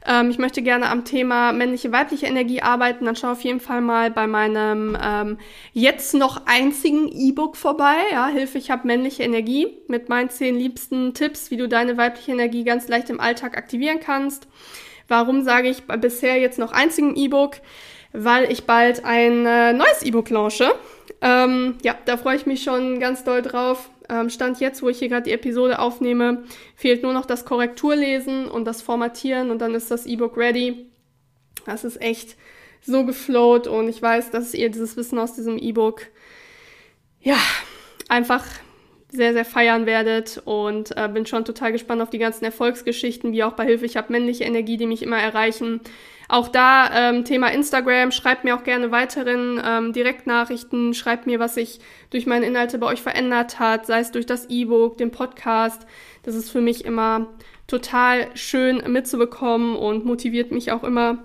ähm, 0.09 0.31
ich 0.31 0.39
möchte 0.39 0.63
gerne 0.63 0.89
am 0.89 1.05
Thema 1.05 1.53
männliche, 1.53 1.91
weibliche 1.91 2.25
Energie 2.25 2.63
arbeiten, 2.63 3.05
dann 3.05 3.15
schau 3.15 3.31
auf 3.31 3.41
jeden 3.41 3.59
Fall 3.59 3.81
mal 3.81 4.09
bei 4.09 4.25
meinem 4.25 4.97
ähm, 5.01 5.37
jetzt 5.73 6.15
noch 6.15 6.47
einzigen 6.47 7.07
E-Book 7.07 7.55
vorbei. 7.55 7.95
Ja, 8.11 8.27
Hilfe, 8.27 8.57
ich 8.57 8.71
habe 8.71 8.87
männliche 8.87 9.21
Energie 9.21 9.67
mit 9.87 10.09
meinen 10.09 10.31
zehn 10.31 10.55
liebsten 10.55 11.13
Tipps, 11.13 11.51
wie 11.51 11.57
du 11.57 11.69
deine 11.69 11.95
weibliche 11.97 12.31
Energie 12.31 12.63
ganz 12.63 12.87
leicht 12.87 13.11
im 13.11 13.19
Alltag 13.19 13.55
aktivieren 13.55 13.99
kannst. 13.99 14.47
Warum 15.07 15.43
sage 15.43 15.69
ich 15.69 15.83
bisher 15.83 16.39
jetzt 16.39 16.57
noch 16.57 16.71
einzigen 16.71 17.15
E-Book? 17.15 17.57
Weil 18.11 18.51
ich 18.51 18.65
bald 18.65 19.05
ein 19.05 19.45
äh, 19.45 19.73
neues 19.73 20.01
E-Book 20.01 20.31
launche. 20.31 20.73
Ähm, 21.21 21.77
ja, 21.83 21.95
da 22.05 22.17
freue 22.17 22.35
ich 22.35 22.47
mich 22.47 22.63
schon 22.63 22.99
ganz 22.99 23.23
doll 23.23 23.43
drauf. 23.43 23.91
Ähm, 24.09 24.29
Stand 24.29 24.59
jetzt, 24.59 24.81
wo 24.81 24.89
ich 24.89 24.99
hier 24.99 25.09
gerade 25.09 25.23
die 25.23 25.31
Episode 25.31 25.79
aufnehme, 25.79 26.43
fehlt 26.75 27.03
nur 27.03 27.13
noch 27.13 27.25
das 27.25 27.45
Korrekturlesen 27.45 28.47
und 28.47 28.65
das 28.65 28.81
Formatieren 28.81 29.51
und 29.51 29.59
dann 29.59 29.75
ist 29.75 29.91
das 29.91 30.05
E-Book 30.05 30.35
ready. 30.37 30.87
Das 31.65 31.83
ist 31.83 32.01
echt 32.01 32.35
so 32.81 33.05
geflowt 33.05 33.67
und 33.67 33.87
ich 33.87 34.01
weiß, 34.01 34.31
dass 34.31 34.53
ihr 34.53 34.69
dieses 34.69 34.97
Wissen 34.97 35.19
aus 35.19 35.35
diesem 35.35 35.57
E-Book 35.57 36.03
ja 37.21 37.37
einfach 38.07 38.45
sehr, 39.11 39.33
sehr 39.33 39.45
feiern 39.45 39.85
werdet 39.85 40.41
und 40.45 40.95
äh, 40.95 41.07
bin 41.07 41.25
schon 41.25 41.45
total 41.45 41.71
gespannt 41.71 42.01
auf 42.01 42.09
die 42.09 42.19
ganzen 42.19 42.45
Erfolgsgeschichten, 42.45 43.31
wie 43.31 43.43
auch 43.43 43.53
bei 43.53 43.65
Hilfe. 43.65 43.85
Ich 43.85 43.97
habe 43.97 44.11
männliche 44.11 44.43
Energie, 44.43 44.77
die 44.77 44.85
mich 44.85 45.01
immer 45.01 45.17
erreichen. 45.17 45.81
Auch 46.31 46.47
da 46.47 46.91
ähm, 46.93 47.25
Thema 47.25 47.47
Instagram, 47.47 48.11
schreibt 48.11 48.43
mir 48.43 48.55
auch 48.55 48.63
gerne 48.63 48.91
weiteren 48.91 49.59
ähm, 49.65 49.93
Direktnachrichten, 49.93 50.93
schreibt 50.93 51.25
mir, 51.25 51.39
was 51.39 51.55
sich 51.55 51.79
durch 52.11 52.27
meine 52.27 52.45
Inhalte 52.45 52.77
bei 52.77 52.85
euch 52.85 53.01
verändert 53.01 53.59
hat, 53.59 53.87
sei 53.87 54.01
es 54.01 54.11
durch 54.11 54.27
das 54.27 54.45
E-Book, 54.47 54.99
den 54.99 55.09
Podcast. 55.09 55.87
Das 56.21 56.35
ist 56.35 56.51
für 56.51 56.61
mich 56.61 56.85
immer 56.85 57.29
total 57.65 58.27
schön 58.35 58.83
mitzubekommen 58.85 59.75
und 59.75 60.05
motiviert 60.05 60.51
mich 60.51 60.71
auch 60.71 60.83
immer 60.83 61.17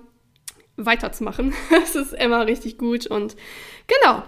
weiterzumachen. 0.77 1.53
Das 1.71 1.95
ist 1.97 2.15
immer 2.15 2.47
richtig 2.47 2.79
gut 2.79 3.07
und 3.07 3.37
genau. 3.87 4.23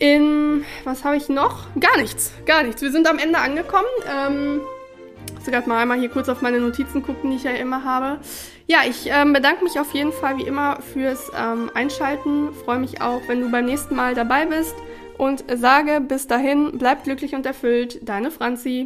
In, 0.00 0.64
was 0.82 1.04
habe 1.04 1.16
ich 1.16 1.28
noch? 1.28 1.66
Gar 1.78 1.98
nichts, 1.98 2.32
gar 2.46 2.64
nichts. 2.64 2.82
Wir 2.82 2.90
sind 2.90 3.08
am 3.08 3.18
Ende 3.18 3.38
angekommen. 3.38 3.86
Ähm, 4.08 4.60
ich 5.38 5.46
gerade 5.50 5.68
mal 5.68 5.80
einmal 5.80 5.98
hier 5.98 6.08
kurz 6.08 6.28
auf 6.28 6.42
meine 6.42 6.60
Notizen 6.60 7.02
gucken, 7.02 7.30
die 7.30 7.36
ich 7.36 7.44
ja 7.44 7.52
immer 7.52 7.84
habe. 7.84 8.18
Ja, 8.70 8.82
ich 8.88 9.06
ähm, 9.06 9.32
bedanke 9.32 9.64
mich 9.64 9.80
auf 9.80 9.92
jeden 9.94 10.12
Fall 10.12 10.38
wie 10.38 10.44
immer 10.44 10.80
fürs 10.80 11.32
ähm, 11.36 11.72
Einschalten. 11.74 12.54
Freue 12.54 12.78
mich 12.78 13.02
auch, 13.02 13.20
wenn 13.26 13.40
du 13.40 13.50
beim 13.50 13.64
nächsten 13.64 13.96
Mal 13.96 14.14
dabei 14.14 14.46
bist 14.46 14.76
und 15.18 15.42
sage 15.52 16.00
bis 16.00 16.28
dahin, 16.28 16.78
bleib 16.78 17.02
glücklich 17.02 17.34
und 17.34 17.44
erfüllt. 17.44 17.98
Deine 18.08 18.30
Franzi. 18.30 18.78